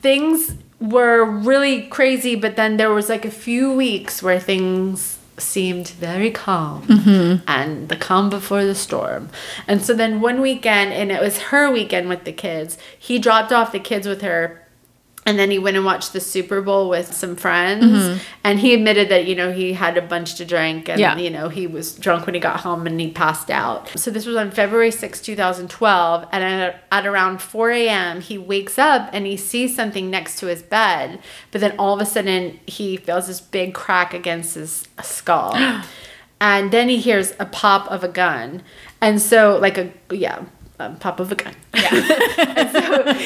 [0.00, 5.88] things were really crazy, but then there was like a few weeks where things seemed
[5.88, 7.44] very calm mm-hmm.
[7.48, 9.28] and the calm before the storm.
[9.66, 13.52] And so then one weekend, and it was her weekend with the kids, he dropped
[13.52, 14.62] off the kids with her.
[15.26, 17.84] And then he went and watched the Super Bowl with some friends.
[17.84, 18.18] Mm-hmm.
[18.42, 21.16] And he admitted that, you know, he had a bunch to drink and, Yeah.
[21.18, 23.90] you know, he was drunk when he got home and he passed out.
[23.98, 26.26] So this was on February 6, 2012.
[26.32, 30.46] And at, at around 4 a.m., he wakes up and he sees something next to
[30.46, 31.20] his bed.
[31.50, 35.54] But then all of a sudden, he feels this big crack against his skull.
[36.40, 38.62] and then he hears a pop of a gun.
[39.02, 40.44] And so, like a, yeah,
[40.78, 41.54] a pop of a gun.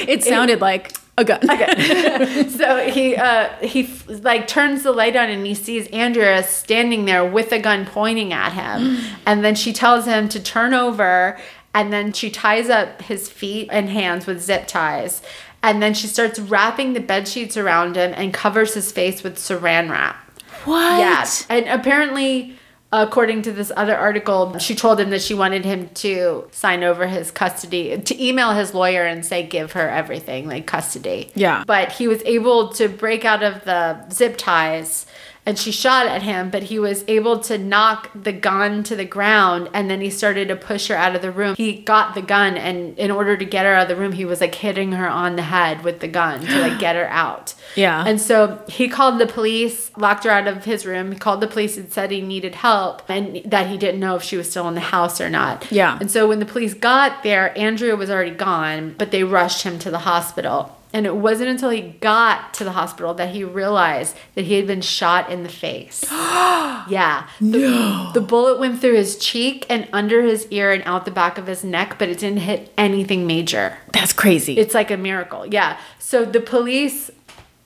[0.09, 1.40] It sounded like a gun.
[2.50, 7.05] so he uh he f- like turns the light on and he sees Andrea standing
[7.05, 8.98] there with a gun pointing at him.
[9.27, 11.38] And then she tells him to turn over
[11.74, 15.22] and then she ties up his feet and hands with zip ties.
[15.62, 19.37] And then she starts wrapping the bed sheets around him and covers his face with
[19.37, 20.16] saran wrap.
[20.64, 20.98] What?
[20.98, 21.27] yeah.
[21.48, 22.59] And apparently
[22.92, 27.07] according to this other article she told him that she wanted him to sign over
[27.07, 31.64] his custody to email his lawyer and say give her everything like custody Yeah.
[31.66, 35.07] but he was able to break out of the zip ties
[35.47, 39.05] and she shot at him, but he was able to knock the gun to the
[39.05, 41.55] ground and then he started to push her out of the room.
[41.57, 44.25] He got the gun and in order to get her out of the room, he
[44.25, 47.55] was like hitting her on the head with the gun to like get her out.
[47.77, 48.05] Yeah.
[48.07, 51.11] And so he called the police, locked her out of his room.
[51.11, 54.23] He called the police and said he needed help and that he didn't know if
[54.23, 55.71] she was still in the house or not.
[55.73, 55.99] Yeah.
[56.01, 59.81] And so when the police got there, Andrea was already gone, but they rushed him
[59.81, 60.77] to the hospital.
[60.95, 64.67] And it wasn't until he got to the hospital that he realized that he had
[64.67, 66.05] been shot in the face.
[66.11, 67.29] yeah.
[67.41, 71.37] The, the bullet went through his cheek and under his ear and out the back
[71.37, 73.77] of his neck, but it didn't hit anything major.
[73.93, 74.57] That's crazy.
[74.57, 75.45] It's like a miracle.
[75.45, 75.79] Yeah.
[75.99, 77.11] So the police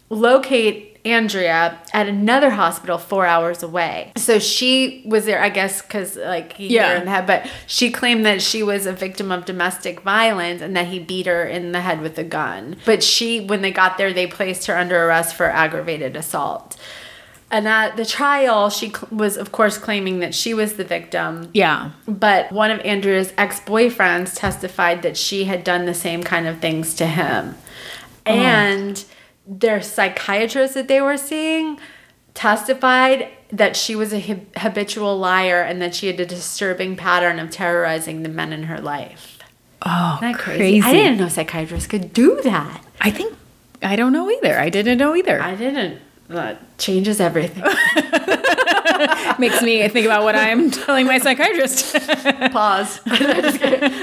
[0.08, 4.12] locate Andrea at another hospital four hours away.
[4.16, 6.90] So she was there, I guess, because like he hit Yeah.
[6.92, 10.62] her in the head, but she claimed that she was a victim of domestic violence
[10.62, 12.76] and that he beat her in the head with a gun.
[12.84, 16.76] But she, when they got there, they placed her under arrest for aggravated assault.
[17.50, 21.48] And at the trial, she cl- was, of course, claiming that she was the victim.
[21.54, 21.92] yeah.
[22.06, 26.58] But one of Andrea's ex boyfriends testified that she had done the same kind of
[26.60, 27.54] things to him.
[28.26, 28.32] Oh.
[28.34, 29.02] And
[29.48, 31.80] their psychiatrist that they were seeing
[32.34, 34.20] testified that she was a
[34.58, 38.78] habitual liar and that she had a disturbing pattern of terrorizing the men in her
[38.78, 39.38] life.
[39.82, 40.38] Oh, crazy?
[40.38, 40.82] crazy.
[40.82, 42.84] I didn't know psychiatrists could do that.
[43.00, 43.34] I think
[43.82, 44.58] I don't know either.
[44.58, 45.40] I didn't know either.
[45.40, 46.00] I didn't.
[46.28, 47.62] That changes everything.
[49.38, 51.94] Makes me think about what I'm telling my psychiatrist.
[52.52, 53.00] Pause.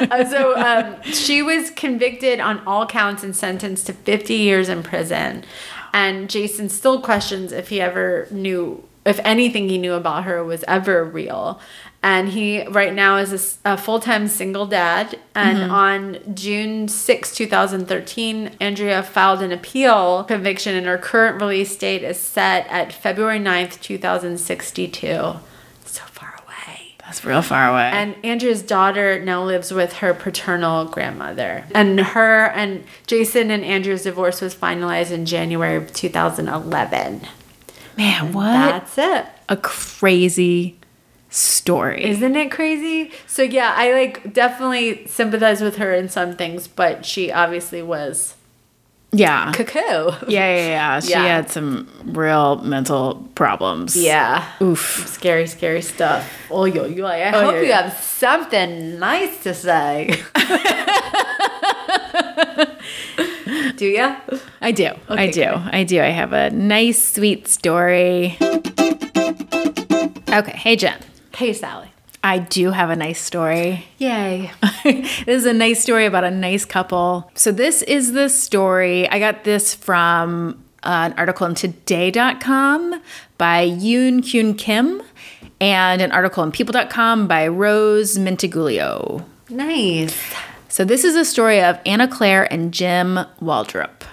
[0.05, 4.83] Uh, so um, she was convicted on all counts and sentenced to 50 years in
[4.83, 5.43] prison.
[5.93, 10.63] And Jason still questions if he ever knew, if anything he knew about her was
[10.67, 11.59] ever real.
[12.05, 15.17] And he right now is a full-time single dad.
[15.33, 15.71] And mm-hmm.
[15.71, 22.19] on June 6, 2013, Andrea filed an appeal conviction and her current release date is
[22.19, 25.07] set at February 9th, 2062.
[25.07, 26.93] So far away.
[26.99, 27.89] That's real far away.
[27.91, 31.65] And Andrea's daughter now lives with her paternal grandmother.
[31.73, 37.21] And her and Jason and Andrea's divorce was finalized in January of 2011.
[37.97, 39.25] Man, what That's it.
[39.49, 40.77] a crazy
[41.35, 42.03] story.
[42.05, 43.11] Isn't it crazy?
[43.27, 48.35] So yeah, I like definitely sympathize with her in some things, but she obviously was
[49.11, 49.51] yeah.
[49.53, 50.11] cuckoo.
[50.27, 50.99] Yeah, yeah, yeah.
[50.99, 51.23] She Yeah.
[51.23, 53.95] had some real mental problems.
[53.95, 54.43] Yeah.
[54.61, 55.05] Oof.
[55.07, 56.29] Scary, scary stuff.
[56.51, 57.05] Oh, yo, yo.
[57.05, 60.21] I Oh, hope you have something nice to say.
[63.77, 64.15] Do you?
[64.61, 64.85] I do.
[65.09, 65.45] I Okay, do.
[65.71, 66.01] I do.
[66.01, 68.37] I have a nice, sweet story.
[70.29, 70.51] Okay.
[70.57, 70.97] Hey, Jen.
[71.35, 71.91] Hey, Sally.
[72.23, 73.85] I do have a nice story.
[73.97, 74.51] Yay.
[74.83, 77.29] this is a nice story about a nice couple.
[77.35, 79.07] So, this is the story.
[79.09, 83.01] I got this from uh, an article in today.com
[83.37, 85.01] by Eun Kyung Kim
[85.59, 89.25] and an article in people.com by Rose Minutaglio.
[89.49, 90.17] Nice.
[90.69, 94.03] So, this is a story of Anna Claire and Jim Waldrop.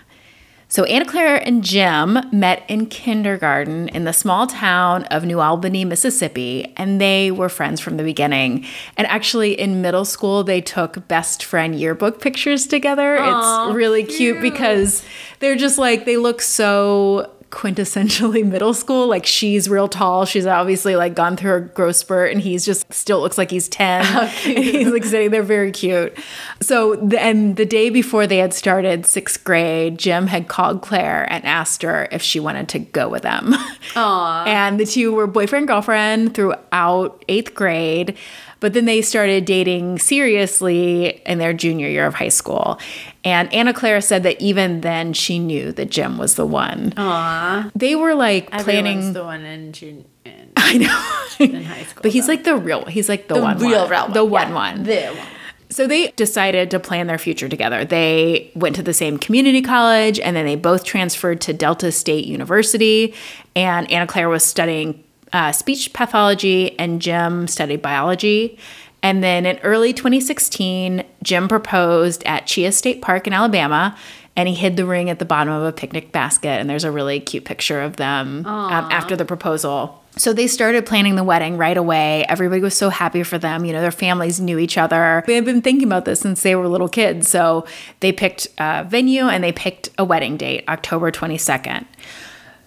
[0.73, 5.85] So, Anna Claire and Jim met in kindergarten in the small town of New Albany,
[5.85, 8.65] Mississippi, and they were friends from the beginning.
[8.97, 13.19] And actually, in middle school, they took best friend yearbook pictures together.
[13.19, 15.05] Aw, it's really cute because
[15.41, 19.07] they're just like, they look so quintessentially middle school.
[19.07, 20.25] Like she's real tall.
[20.25, 23.69] She's obviously like gone through her growth spurt and he's just still looks like he's
[23.69, 23.93] 10.
[24.43, 26.17] He's like sitting there very cute.
[26.61, 31.31] So, the, and the day before they had started sixth grade, Jim had called Claire
[31.31, 33.55] and asked her if she wanted to go with them.
[33.97, 34.45] Aw.
[34.47, 38.17] and the two were boyfriend girlfriend throughout eighth grade.
[38.63, 42.79] But then they started dating seriously in their junior year of high school.
[43.25, 46.95] And Anna Claire said that even then she knew that Jim was the one.
[46.97, 47.71] Aw.
[47.75, 49.13] They were like Everyone's planning.
[49.13, 50.05] the one in June.
[50.25, 51.45] In, I know.
[51.45, 52.03] in high school.
[52.03, 52.33] but he's though.
[52.33, 52.85] like the real.
[52.87, 53.59] He's like the, one.
[53.59, 53.73] the one.
[53.73, 53.91] real, one.
[53.91, 54.83] real The one Yeah, one.
[54.85, 55.27] The one.
[55.71, 57.85] So they decided to plan their future together.
[57.85, 62.27] They went to the same community college and then they both transferred to Delta State
[62.27, 63.15] University.
[63.57, 65.02] And Anna Claire was studying
[65.33, 68.59] uh, speech pathology and Jim studied biology.
[69.03, 73.97] And then in early 2016, Jim proposed at Cheaha State Park in Alabama.
[74.35, 76.61] And he hid the ring at the bottom of a picnic basket.
[76.61, 80.03] And there's a really cute picture of them um, after the proposal.
[80.17, 82.25] So they started planning the wedding right away.
[82.29, 83.65] Everybody was so happy for them.
[83.65, 85.23] You know, their families knew each other.
[85.27, 87.29] They had been thinking about this since they were little kids.
[87.29, 87.67] So
[88.01, 91.87] they picked a venue and they picked a wedding date, October 22nd.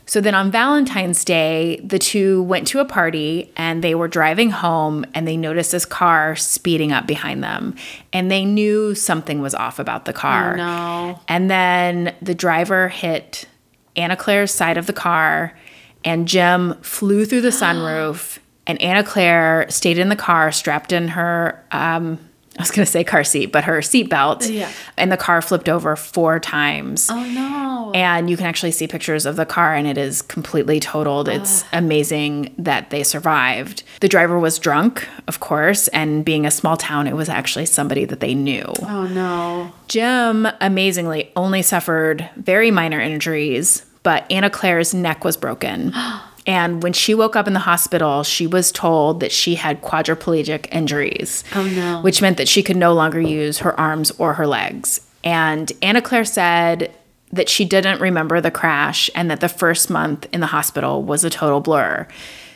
[0.06, 4.52] So then on Valentine's Day, the two went to a party and they were driving
[4.52, 7.76] home and they noticed this car speeding up behind them.
[8.14, 10.54] And they knew something was off about the car.
[10.54, 11.20] Oh, no.
[11.28, 13.48] And then the driver hit
[13.96, 15.58] Anna Claire's side of the car
[16.04, 18.38] and Jim flew through the sunroof,
[18.68, 21.66] and Anna Claire stayed in the car, strapped in her.
[21.72, 22.20] Um,
[22.58, 24.50] I was going to say car seat, but her seatbelt.
[24.50, 24.72] Yeah.
[24.98, 27.10] And the car flipped over four times.
[27.10, 27.92] Oh no.
[27.94, 31.28] And you can actually see pictures of the car, and it is completely totaled.
[31.28, 31.68] It's ah.
[31.74, 33.84] amazing that they survived.
[34.00, 38.06] The driver was drunk, of course, and being a small town, it was actually somebody
[38.06, 38.66] that they knew.
[38.82, 39.72] Oh no.
[39.88, 45.94] Jim, amazingly, only suffered very minor injuries, but Anna Claire's neck was broken.
[46.48, 50.68] And when she woke up in the hospital, she was told that she had quadriplegic
[50.72, 52.02] injuries, Oh no.
[52.02, 55.02] which meant that she could no longer use her arms or her legs.
[55.24, 56.92] And Anna Claire said
[57.32, 61.24] that she didn't remember the crash and that the first month in the hospital was
[61.24, 62.08] a total blur.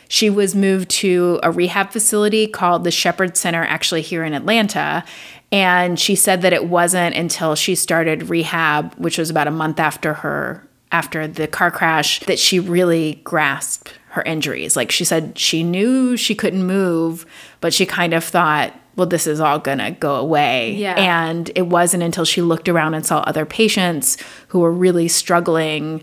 [0.08, 5.04] She was moved to a rehab facility called the Shepherd Center, actually here in Atlanta.
[5.52, 9.80] And she said that it wasn't until she started rehab, which was about a month
[9.80, 14.76] after her after the car crash, that she really grasped her injuries.
[14.76, 17.26] Like she said, she knew she couldn't move,
[17.60, 20.72] but she kind of thought, well, this is all gonna go away.
[20.72, 20.94] Yeah.
[20.94, 24.16] And it wasn't until she looked around and saw other patients
[24.48, 26.02] who were really struggling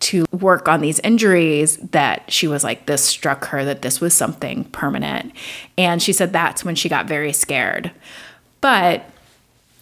[0.00, 4.12] to work on these injuries that she was like, this struck her that this was
[4.12, 5.32] something permanent.
[5.78, 7.92] And she said that's when she got very scared.
[8.60, 9.08] But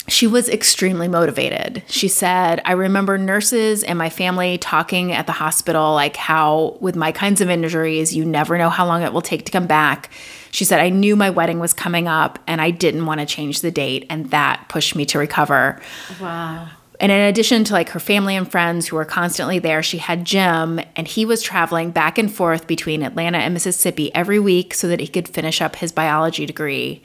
[0.08, 1.82] she was extremely motivated.
[1.86, 6.96] She said, I remember nurses and my family talking at the hospital, like how with
[6.96, 10.10] my kinds of injuries, you never know how long it will take to come back.
[10.50, 13.60] She said, I knew my wedding was coming up and I didn't want to change
[13.60, 15.80] the date, and that pushed me to recover.
[16.20, 16.68] Wow.
[17.00, 20.24] And in addition to like her family and friends who were constantly there, she had
[20.24, 24.88] Jim, and he was traveling back and forth between Atlanta and Mississippi every week so
[24.88, 27.02] that he could finish up his biology degree.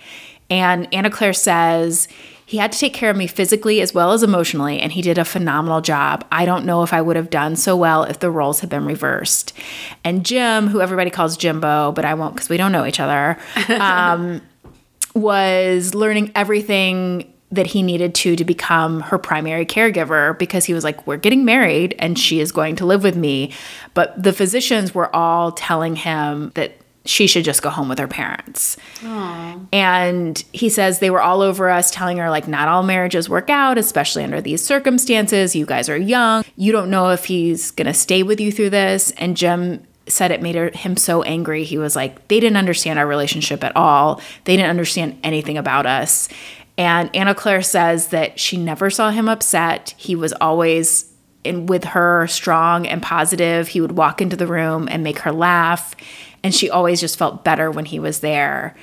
[0.50, 2.08] And Anna Claire says,
[2.48, 5.18] he had to take care of me physically as well as emotionally, and he did
[5.18, 6.26] a phenomenal job.
[6.32, 8.86] I don't know if I would have done so well if the roles had been
[8.86, 9.52] reversed.
[10.06, 13.38] And Jim, who everybody calls Jimbo, but I won't because we don't know each other,
[13.82, 14.42] um,
[15.14, 20.86] was learning everything that he needed to to become her primary caregiver because he was
[20.86, 23.52] like, We're getting married and she is going to live with me.
[23.94, 28.08] But the physicians were all telling him that she should just go home with her
[28.08, 28.78] parents.
[29.00, 29.68] Aww.
[29.72, 33.50] And he says they were all over us, telling her, like, not all marriages work
[33.50, 35.56] out, especially under these circumstances.
[35.56, 36.44] You guys are young.
[36.56, 39.12] You don't know if he's going to stay with you through this.
[39.12, 41.64] And Jim said it made her, him so angry.
[41.64, 44.22] He was like, they didn't understand our relationship at all.
[44.46, 46.30] They didn't understand anything about us.
[46.78, 49.96] And Anna Claire says that she never saw him upset.
[49.98, 51.12] He was always
[51.44, 53.70] in with her strong and positive.
[53.70, 55.96] He would walk into the room and make her laugh.
[56.48, 58.74] And she always just felt better when he was there.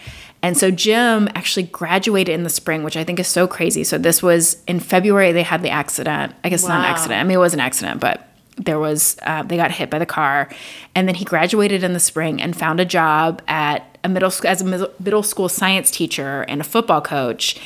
[0.42, 3.83] And so Jim actually graduated in the spring, which I think is so crazy.
[3.85, 6.35] So this was in February, they had the accident.
[6.44, 7.20] I guess it's not an accident.
[7.20, 10.05] I mean, it was an accident, but there was, uh, they got hit by the
[10.05, 10.50] car.
[10.94, 14.50] And then he graduated in the spring and found a job at a middle school,
[14.50, 17.57] as a middle- middle school science teacher and a football coach.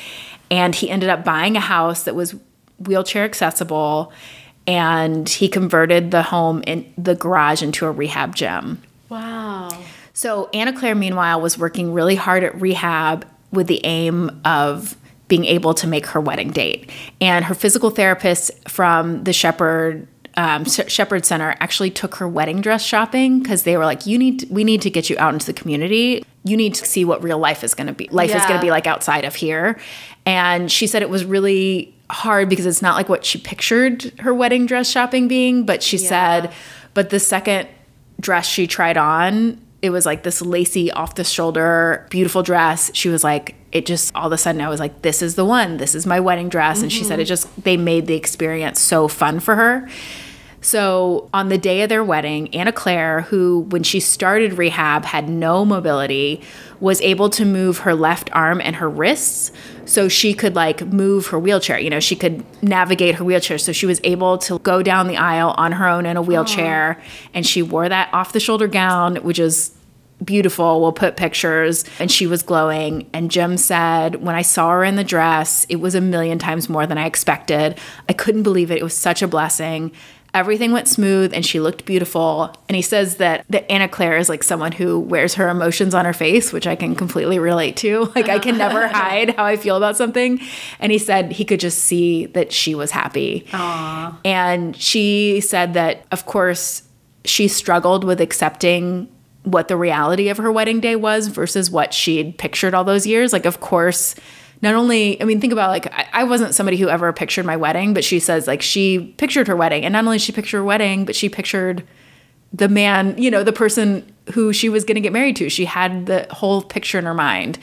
[0.48, 2.36] And he ended up buying a house that was
[2.78, 4.12] wheelchair accessible.
[4.68, 8.82] And he converted the home in the garage into a rehab gym.
[9.08, 9.70] Wow.
[10.12, 14.96] So Anna Claire, meanwhile, was working really hard at rehab with the aim of
[15.28, 16.90] being able to make her wedding date.
[17.20, 22.84] And her physical therapist from the Shepherd um, Shepherd Center actually took her wedding dress
[22.84, 25.52] shopping because they were like, "You need, we need to get you out into the
[25.52, 26.24] community.
[26.44, 28.08] You need to see what real life is going to be.
[28.12, 29.80] Life is going to be like outside of here."
[30.24, 34.32] And she said it was really hard because it's not like what she pictured her
[34.32, 35.66] wedding dress shopping being.
[35.66, 36.52] But she said,
[36.94, 37.68] but the second
[38.20, 42.90] dress she tried on, it was like this lacy off the shoulder, beautiful dress.
[42.94, 45.44] She was like, it just all of a sudden I was like, this is the
[45.44, 45.76] one.
[45.76, 46.82] This is my wedding dress.
[46.82, 47.22] And she said mm-hmm.
[47.22, 49.88] it just they made the experience so fun for her.
[50.68, 55.26] So on the day of their wedding, Anna Claire, who when she started rehab had
[55.26, 56.42] no mobility,
[56.78, 59.50] was able to move her left arm and her wrists
[59.86, 61.78] so she could like move her wheelchair.
[61.78, 63.56] You know, she could navigate her wheelchair.
[63.56, 67.00] So she was able to go down the aisle on her own in a wheelchair.
[67.32, 69.74] And she wore that off the shoulder gown, which is
[70.22, 70.82] beautiful.
[70.82, 71.86] We'll put pictures.
[71.98, 73.08] And she was glowing.
[73.14, 76.68] And Jim said, when I saw her in the dress, it was a million times
[76.68, 77.78] more than I expected.
[78.06, 78.76] I couldn't believe it.
[78.76, 79.92] It was such a blessing.
[80.34, 82.54] Everything went smooth and she looked beautiful.
[82.68, 86.04] And he says that, that Anna Claire is like someone who wears her emotions on
[86.04, 88.12] her face, which I can completely relate to.
[88.18, 88.98] Like, I can never uh-huh.
[88.98, 90.40] hide how I feel about something.
[90.80, 93.46] And he said he could just see that she was happy.
[93.50, 94.16] Aww.
[94.24, 96.82] And she said that, of course,
[97.24, 99.08] she struggled with accepting
[99.44, 103.32] what the reality of her wedding day was versus what she'd pictured all those years.
[103.32, 104.14] Like, of course,
[104.62, 107.56] not only, I mean, think about like, I, I wasn't somebody who ever pictured my
[107.56, 109.84] wedding, but she says like she pictured her wedding.
[109.84, 111.86] And not only she pictured her wedding, but she pictured
[112.52, 114.04] the man, you know, the person
[114.34, 115.48] who she was going to get married to.
[115.48, 117.58] She had the whole picture in her mind.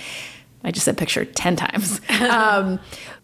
[0.64, 2.02] I just said picture 10 times.
[2.22, 2.80] um,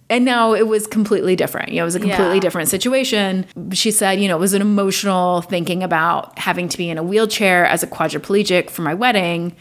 [0.09, 1.69] and now it was completely different.
[1.69, 2.39] You know, it was a completely Yeah.
[2.41, 3.45] different situation.
[3.71, 7.03] She said, you know, it was an emotional thinking about having to be in a
[7.03, 9.55] wheelchair as a quadriplegic for my wedding,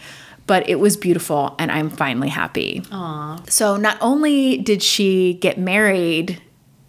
[0.51, 2.81] but it was beautiful and I'm finally happy.
[2.91, 3.49] Aww.
[3.49, 6.43] So not only did she get married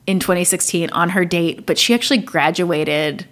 [0.07, 3.27] in 2016 on her date, but she actually graduated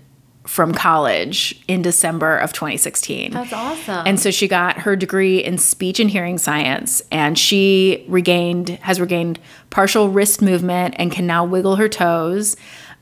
[0.45, 3.31] from college in December of 2016.
[3.31, 4.05] That's awesome.
[4.05, 9.01] And so she got her degree in speech and hearing science and she regained has
[9.01, 9.39] regained
[9.71, 12.55] partial wrist movement and can now wiggle her toes.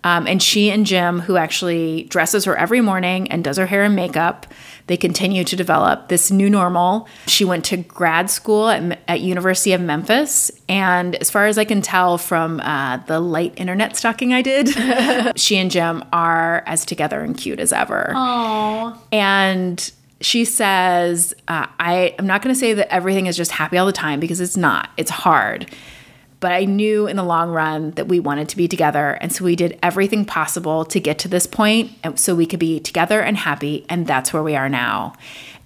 [0.05, 3.83] Um, and she and Jim, who actually dresses her every morning and does her hair
[3.83, 4.47] and makeup,
[4.87, 7.07] they continue to develop this new normal.
[7.27, 11.65] She went to grad school at, at University of Memphis, and as far as I
[11.65, 14.69] can tell from uh, the light internet stalking I did,
[15.39, 18.11] she and Jim are as together and cute as ever.
[18.15, 18.97] Aw.
[19.11, 23.85] And she says, uh, I'm not going to say that everything is just happy all
[23.85, 24.89] the time because it's not.
[24.97, 25.69] It's hard.
[26.39, 29.17] But I knew in the long run that we wanted to be together.
[29.21, 32.79] And so we did everything possible to get to this point so we could be
[32.79, 33.85] together and happy.
[33.89, 35.13] And that's where we are now.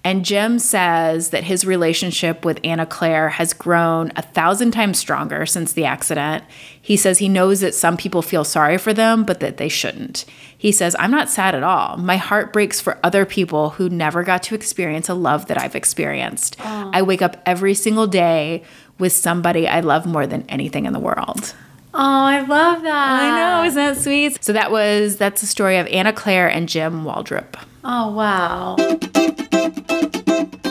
[0.04, 5.46] And Jim says that his relationship with Anna Claire has grown a thousand times stronger
[5.46, 6.42] since the accident.
[6.80, 10.24] He says he knows that some people feel sorry for them, but that they shouldn't.
[10.58, 11.98] He says, I'm not sad at all.
[11.98, 15.76] My heart breaks for other people who never got to experience a love that I've
[15.76, 16.56] experienced.
[16.60, 18.64] I wake up every single day
[18.98, 21.54] with somebody I love more than anything in the world.
[21.94, 23.22] Oh, I love that.
[23.22, 24.42] I know, isn't that sweet?
[24.42, 27.54] So that was that's the story of Anna Claire and Jim Waldrop.
[27.84, 28.76] Oh, wow.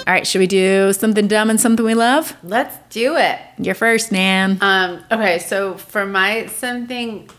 [0.07, 2.35] All right, should we do something dumb and something we love?
[2.43, 3.39] Let's do it.
[3.59, 4.57] You're first, Nan.
[4.61, 7.29] Um, okay, so for my something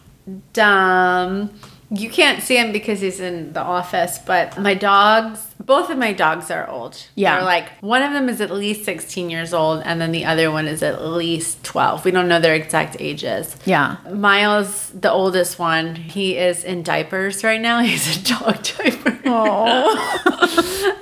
[0.53, 1.51] dumb,
[1.95, 6.15] you can't see him because he's in the office, but my dogs, both of my
[6.15, 7.07] dogs are old.
[7.15, 7.37] Yeah.
[7.37, 10.51] They're like, one of them is at least 16 years old, and then the other
[10.51, 12.07] one is at least 12.
[12.07, 13.57] We don't know their exact ages.
[13.67, 13.99] Yeah.
[14.11, 17.81] Miles, the oldest one, he is in diapers right now.
[17.83, 19.19] He's a dog diaper.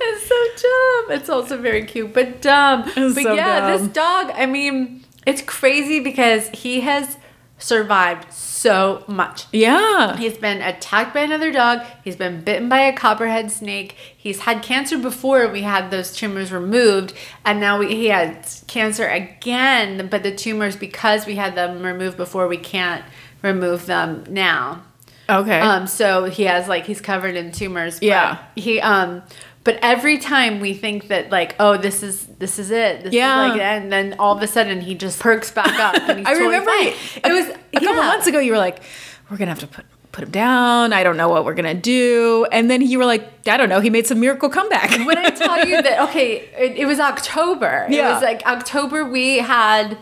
[0.03, 1.11] it's so dumb.
[1.17, 2.83] It's also very cute, but dumb.
[2.97, 3.81] It's but so yeah, dumb.
[3.81, 7.17] this dog, I mean, it's crazy because he has
[7.61, 9.47] survived so much.
[9.51, 10.17] Yeah.
[10.17, 11.81] He's been attacked by another dog.
[12.03, 13.95] He's been bitten by a copperhead snake.
[14.15, 19.07] He's had cancer before we had those tumors removed, and now we, he had cancer
[19.07, 20.07] again.
[20.09, 23.03] But the tumors, because we had them removed before, we can't
[23.41, 24.83] remove them now.
[25.29, 25.59] Okay.
[25.59, 27.95] Um, so he has like he's covered in tumors.
[27.95, 28.43] but Yeah.
[28.55, 29.23] He um,
[29.63, 33.03] but every time we think that like oh this is this is it.
[33.03, 33.45] This Yeah.
[33.45, 35.95] Is like and then all of a sudden he just perks back up.
[36.09, 36.87] And he's I totally remember fine.
[36.87, 38.39] it It was a couple months ago.
[38.39, 38.81] You were like,
[39.29, 40.91] "We're gonna have to put put him down.
[40.91, 43.79] I don't know what we're gonna do." And then you were like, "I don't know."
[43.79, 44.89] He made some miracle comeback.
[45.05, 47.85] when I tell you that, okay, it, it was October.
[47.89, 48.09] yeah.
[48.09, 49.05] It was like October.
[49.05, 49.97] We had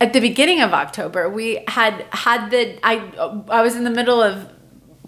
[0.00, 2.94] at the beginning of October, we had had the I
[3.48, 4.48] I was in the middle of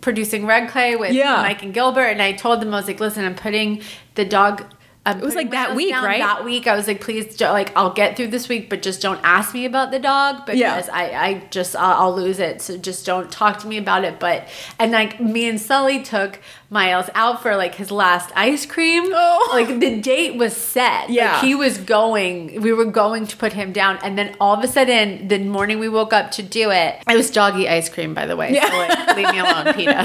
[0.05, 1.37] producing Red Clay with Yeah.
[1.37, 3.83] Mike and Gilbert, and I told them I was like, listen, I'm putting
[4.15, 4.65] the dog.
[5.07, 6.19] I'm was like that week, right?
[6.19, 9.21] That week, I was like, please, like, I'll get through this week, but just don't
[9.23, 10.87] ask me about the dog because Yeah.
[10.91, 12.63] I, I just, I'll, I'll lose it.
[12.63, 14.19] So just don't talk to me about it.
[14.19, 14.49] But,
[14.79, 16.41] and like, me and Sully took
[16.75, 19.05] Miles out for like his last ice cream.
[19.07, 19.51] Oh.
[19.53, 21.09] Like, the date was set.
[21.09, 21.35] Yeah.
[21.35, 23.99] Like, he was going, we were going to put him down.
[24.03, 27.17] And then all of a sudden, the morning we woke up to do it, it
[27.17, 28.53] was doggy ice cream, by the way.
[28.53, 28.69] Yeah.
[28.69, 30.03] So, like, leave me alone, PETA.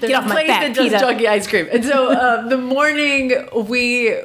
[0.00, 0.98] Get off my back, PETA.
[0.98, 1.68] doggy ice cream.
[1.70, 4.16] And so um, the morning we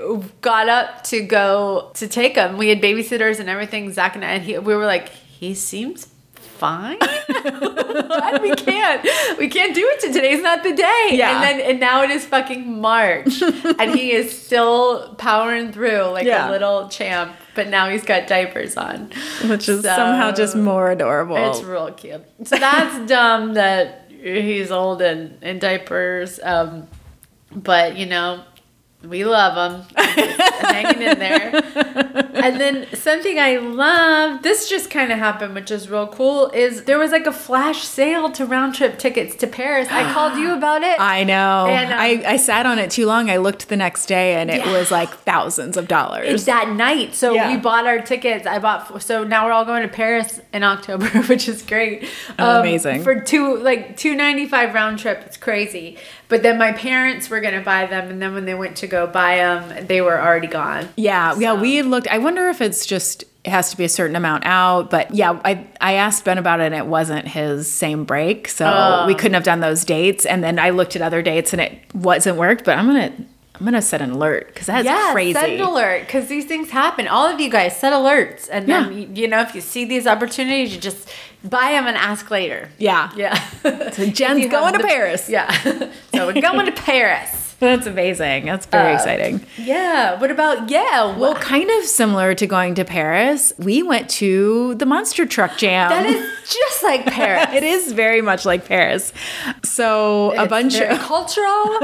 [0.42, 3.94] got up to go to take him, we had babysitters and everything.
[3.94, 6.08] Zach and I, and he, we were like, he seems
[6.56, 6.98] fine.
[8.42, 9.08] we can't.
[9.38, 10.00] We can't do it.
[10.14, 11.10] Today's not the day.
[11.12, 11.32] Yeah.
[11.36, 13.42] And then and now it is fucking March,
[13.80, 16.50] and he is still powering through like Yeah.
[16.50, 17.34] a little champ.
[17.56, 19.12] But now he's got diapers on.
[19.46, 21.38] Which is So- somehow just more adorable.
[21.38, 22.24] It's real cute.
[22.44, 26.40] So that's dumb that he's old and in diapers.
[26.44, 26.88] Um,
[27.52, 28.44] but you know,
[29.10, 29.86] we love them.
[29.96, 31.62] Hanging in there.
[32.36, 36.84] And then something I love, this just kind of happened, which is real cool, is
[36.84, 39.88] there was like a flash sale to round trip tickets to Paris.
[39.90, 41.00] I called you about it.
[41.00, 41.66] I know.
[41.68, 43.32] And, um, I, I sat on it too long.
[43.32, 44.78] I looked the next day and it Yeah.
[44.78, 46.28] was like thousands of dollars.
[46.28, 47.16] It's that night.
[47.16, 47.50] So Yeah.
[47.52, 48.46] we bought our tickets.
[48.46, 52.04] I bought so now we're all going to Paris in October, which is great.
[52.04, 53.02] Um, Oh, amazing.
[53.02, 55.24] For two like two ninety five round trip.
[55.26, 55.98] It's crazy.
[56.28, 59.08] But then my parents were gonna buy them, and then when they went to go
[59.08, 60.90] buy them, they were already gone.
[60.96, 61.54] Yeah, yeah.
[61.54, 62.08] We looked.
[62.08, 64.90] I wonder if it's just it has to be a certain amount out.
[64.90, 68.48] But yeah, I I asked Ben about it and it wasn't his same break.
[68.48, 68.66] So
[69.06, 69.16] we oh.
[69.16, 70.26] couldn't have done those dates.
[70.26, 72.66] And then I looked at other dates and it wasn't worked.
[72.66, 73.14] But I'm gonna
[73.60, 75.34] I'm gonna set an alert because that's yeah, crazy.
[75.34, 77.08] set an alert because these things happen.
[77.08, 78.98] All of you guys set alerts, and then Yeah.
[79.00, 81.10] you, you know if you see these opportunities, you just
[81.44, 82.70] buy them and ask later.
[82.78, 83.12] Yeah.
[83.16, 83.36] Yeah.
[83.92, 85.30] So Jen's going to Paris.
[85.36, 85.50] Yeah.
[86.14, 87.56] so we're going to Paris.
[87.60, 88.46] That's amazing.
[88.46, 89.46] That's very Uh, exciting.
[89.58, 90.20] Yeah.
[90.20, 91.16] What about yeah?
[91.18, 95.90] Well, kind of similar to going to Paris, we went to the Monster Truck Jam.
[95.90, 97.48] that is just like Paris.
[97.54, 99.14] it is very much like Paris.
[99.64, 101.78] So a bunch of cultural.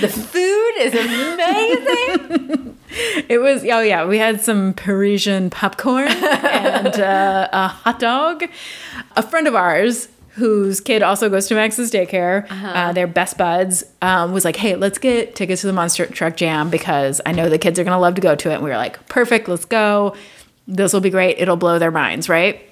[0.00, 2.78] The food is amazing.
[3.28, 8.44] it was oh yeah we had some Parisian popcorn and uh, a hot dog.
[9.16, 13.84] A friend of ours whose kid also goes to Max's daycare, uh they're best buds,
[14.00, 17.48] um, was like, hey, let's get tickets to the Monster Truck Jam because I know
[17.48, 18.54] the kids are gonna love to go to it.
[18.54, 20.16] And we were like, perfect, let's go.
[20.66, 21.38] This will be great.
[21.38, 22.62] It'll blow their minds, right?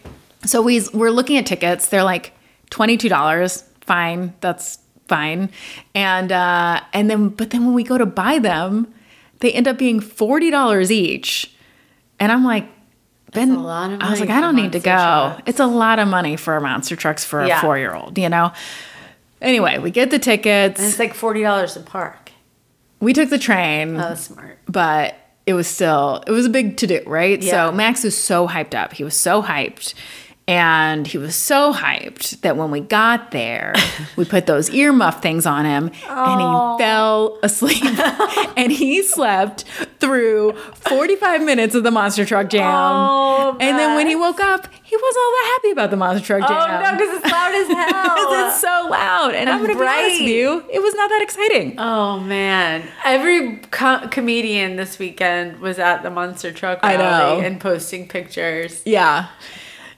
[0.47, 1.89] So we we're looking at tickets.
[1.89, 2.33] They're like
[2.71, 3.65] twenty two dollars.
[3.83, 4.79] Fine, that's
[5.11, 5.51] fine.
[5.95, 8.87] And uh, and then but then when we go to buy them,
[9.41, 11.53] they end up being forty dollars each.
[12.19, 12.67] And I'm like,
[13.33, 14.91] Ben, a lot of I was like, I don't need to go.
[14.93, 15.43] trucks.
[15.47, 17.59] It's a lot of money for a monster trucks for Yeah.
[17.59, 18.53] a four year old, you know.
[19.43, 20.79] Anyway, we get the tickets.
[20.81, 22.31] And it's like forty dollars a park.
[23.01, 24.59] we took the train Oh, smart.
[24.67, 25.15] but
[25.47, 27.43] it was still it was a big to do, right?
[27.43, 27.51] Yeah.
[27.69, 28.93] So Max was so hyped up.
[28.93, 29.95] He was so hyped.
[30.51, 33.73] And he was so hyped that when we got there,
[34.17, 37.85] we put those earmuff things on him and he fell asleep.
[38.57, 39.63] and he slept
[40.01, 42.69] through 45 minutes of the Monster Truck Jam.
[42.69, 46.27] Oh, and then when he woke up, he wasn't all that happy about the Monster
[46.27, 46.83] Truck oh, Jam.
[46.85, 48.47] Oh no, because it's loud as hell.
[48.49, 49.35] It's so loud.
[49.37, 51.79] And I'm And going to be honest with you, it was not that exciting.
[51.79, 52.83] Oh man!
[53.05, 57.47] Every co- comedian this weekend was at the monster truck I rally know.
[57.47, 58.83] and posting pictures.
[58.85, 59.29] yeah.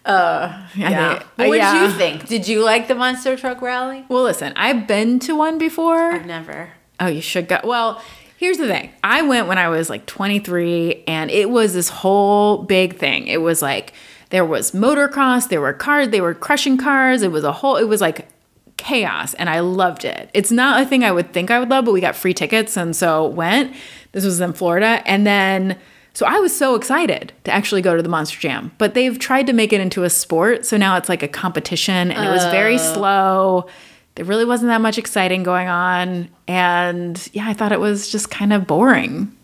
[0.05, 1.23] Uh, yeah.
[1.37, 1.85] What did yeah.
[1.85, 2.27] you think?
[2.27, 4.05] Did you like the monster truck rally?
[4.09, 6.13] Well, listen, I've been to one before.
[6.13, 6.73] I've never.
[6.99, 7.61] Oh, you should go.
[7.65, 8.03] Well,
[8.37, 8.91] here's the thing.
[9.05, 13.29] I went when I was like 23 and it was this whole big thing.
[13.29, 13.93] It was like
[14.31, 17.23] there was motocross, there were cars, they were crushing cars.
[17.23, 18.29] It was a whole it was like
[18.77, 20.29] chaos and I loved it.
[20.35, 22.77] It's not a thing I would think I would love, but we got free tickets
[22.77, 23.75] and so went.
[24.11, 25.79] This was in Florida and then
[26.15, 29.47] so I was so excited to actually go to the Monster Jam, but they've tried
[29.47, 30.67] to make it into a sport.
[30.67, 32.79] So now it's like a competition and it was very uh.
[32.79, 33.67] slow.
[34.15, 36.29] There really wasn't that much exciting going on.
[36.47, 39.35] And yeah, I thought it was just kind of boring,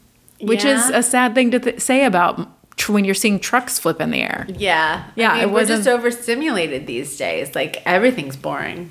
[0.41, 3.99] which is a sad thing to th- say about tr- when you're seeing trucks flip
[3.99, 4.47] in the air.
[4.49, 5.05] Yeah.
[5.17, 7.55] Yeah, I mean, it we're just overstimulated these days.
[7.55, 8.91] Like everything's boring.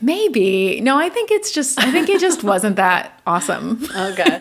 [0.00, 0.80] Maybe.
[0.80, 3.84] No, I think it's just, I think it just wasn't that awesome.
[3.96, 4.38] Okay.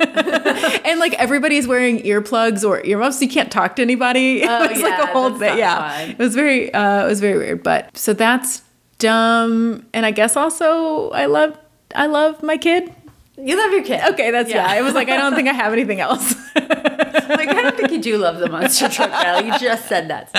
[0.85, 3.21] and like everybody's wearing earplugs or earmuffs.
[3.21, 4.43] You can't talk to anybody.
[4.47, 5.57] Oh, it was like a whole thing.
[5.57, 5.89] Yeah.
[5.97, 6.09] fun.
[6.11, 7.63] It was very, uh, it was very weird.
[7.63, 8.61] But so that's
[8.99, 9.85] dumb.
[9.93, 11.57] And I guess also I love,
[11.95, 12.93] I love my kid.
[13.37, 14.01] you love your kid.
[14.13, 14.57] Okay, that's yeah.
[14.67, 14.79] Yeah.
[14.79, 16.35] I was like, I don't think I have anything else.
[16.55, 19.47] Like I don't think you do love the monster truck rally.
[19.47, 20.29] You just said that.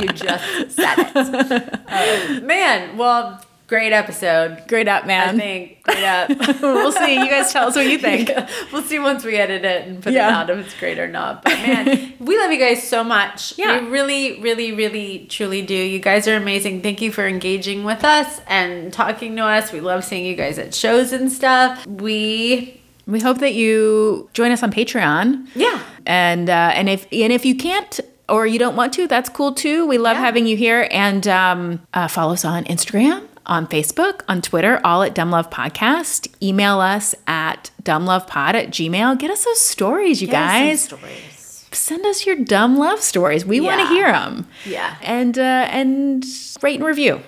[0.00, 1.80] You just said it.
[1.88, 4.62] Uh, man, well, great episode.
[4.66, 5.36] Great up, man.
[5.36, 6.28] I think great up.
[6.62, 7.14] we'll see.
[7.20, 8.30] You guys tell us what you think.
[8.72, 10.28] we'll see once we edit it and put Yeah.
[10.28, 11.44] it out if it's great or not.
[11.44, 13.56] But man, we love you guys so much.
[13.56, 13.80] Yeah.
[13.80, 15.74] We really, really, really, truly do.
[15.74, 16.80] You guys are amazing.
[16.82, 19.70] Thank you for engaging with us and talking to us.
[19.70, 21.86] We love seeing you guys at shows and stuff.
[21.86, 25.46] We We hope that you join us on Patreon.
[25.54, 25.82] Yeah.
[26.06, 28.00] And uh, and if and if you can't
[28.30, 29.86] or you don't want to, that's cool too.
[29.86, 30.22] We love Yeah.
[30.22, 30.88] having you here.
[30.90, 35.50] And um, uh, follow us on Instagram, on Facebook, on Twitter, all at Dumb Love
[35.50, 36.28] Podcast.
[36.42, 39.18] Email us at dumblovepod at gmail.
[39.18, 40.84] Get us those stories, you guys.
[40.84, 41.66] stories.
[41.72, 43.44] Send us your dumb love stories.
[43.44, 44.46] We want to hear them.
[44.64, 44.96] Yeah.
[45.02, 46.24] And uh, and
[46.62, 47.20] rate and review.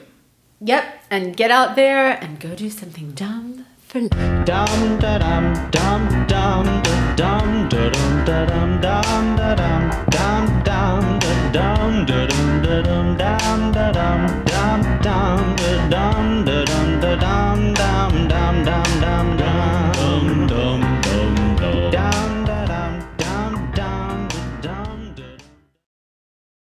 [0.61, 0.85] Yep.
[1.11, 4.11] And get out there and go do something dumb for love.
[4.11, 10.63] Dum da dum dum dum da dum da dum da dum dum da dum dum
[10.65, 12.50] dum da dum da dum
[17.17, 17.50] da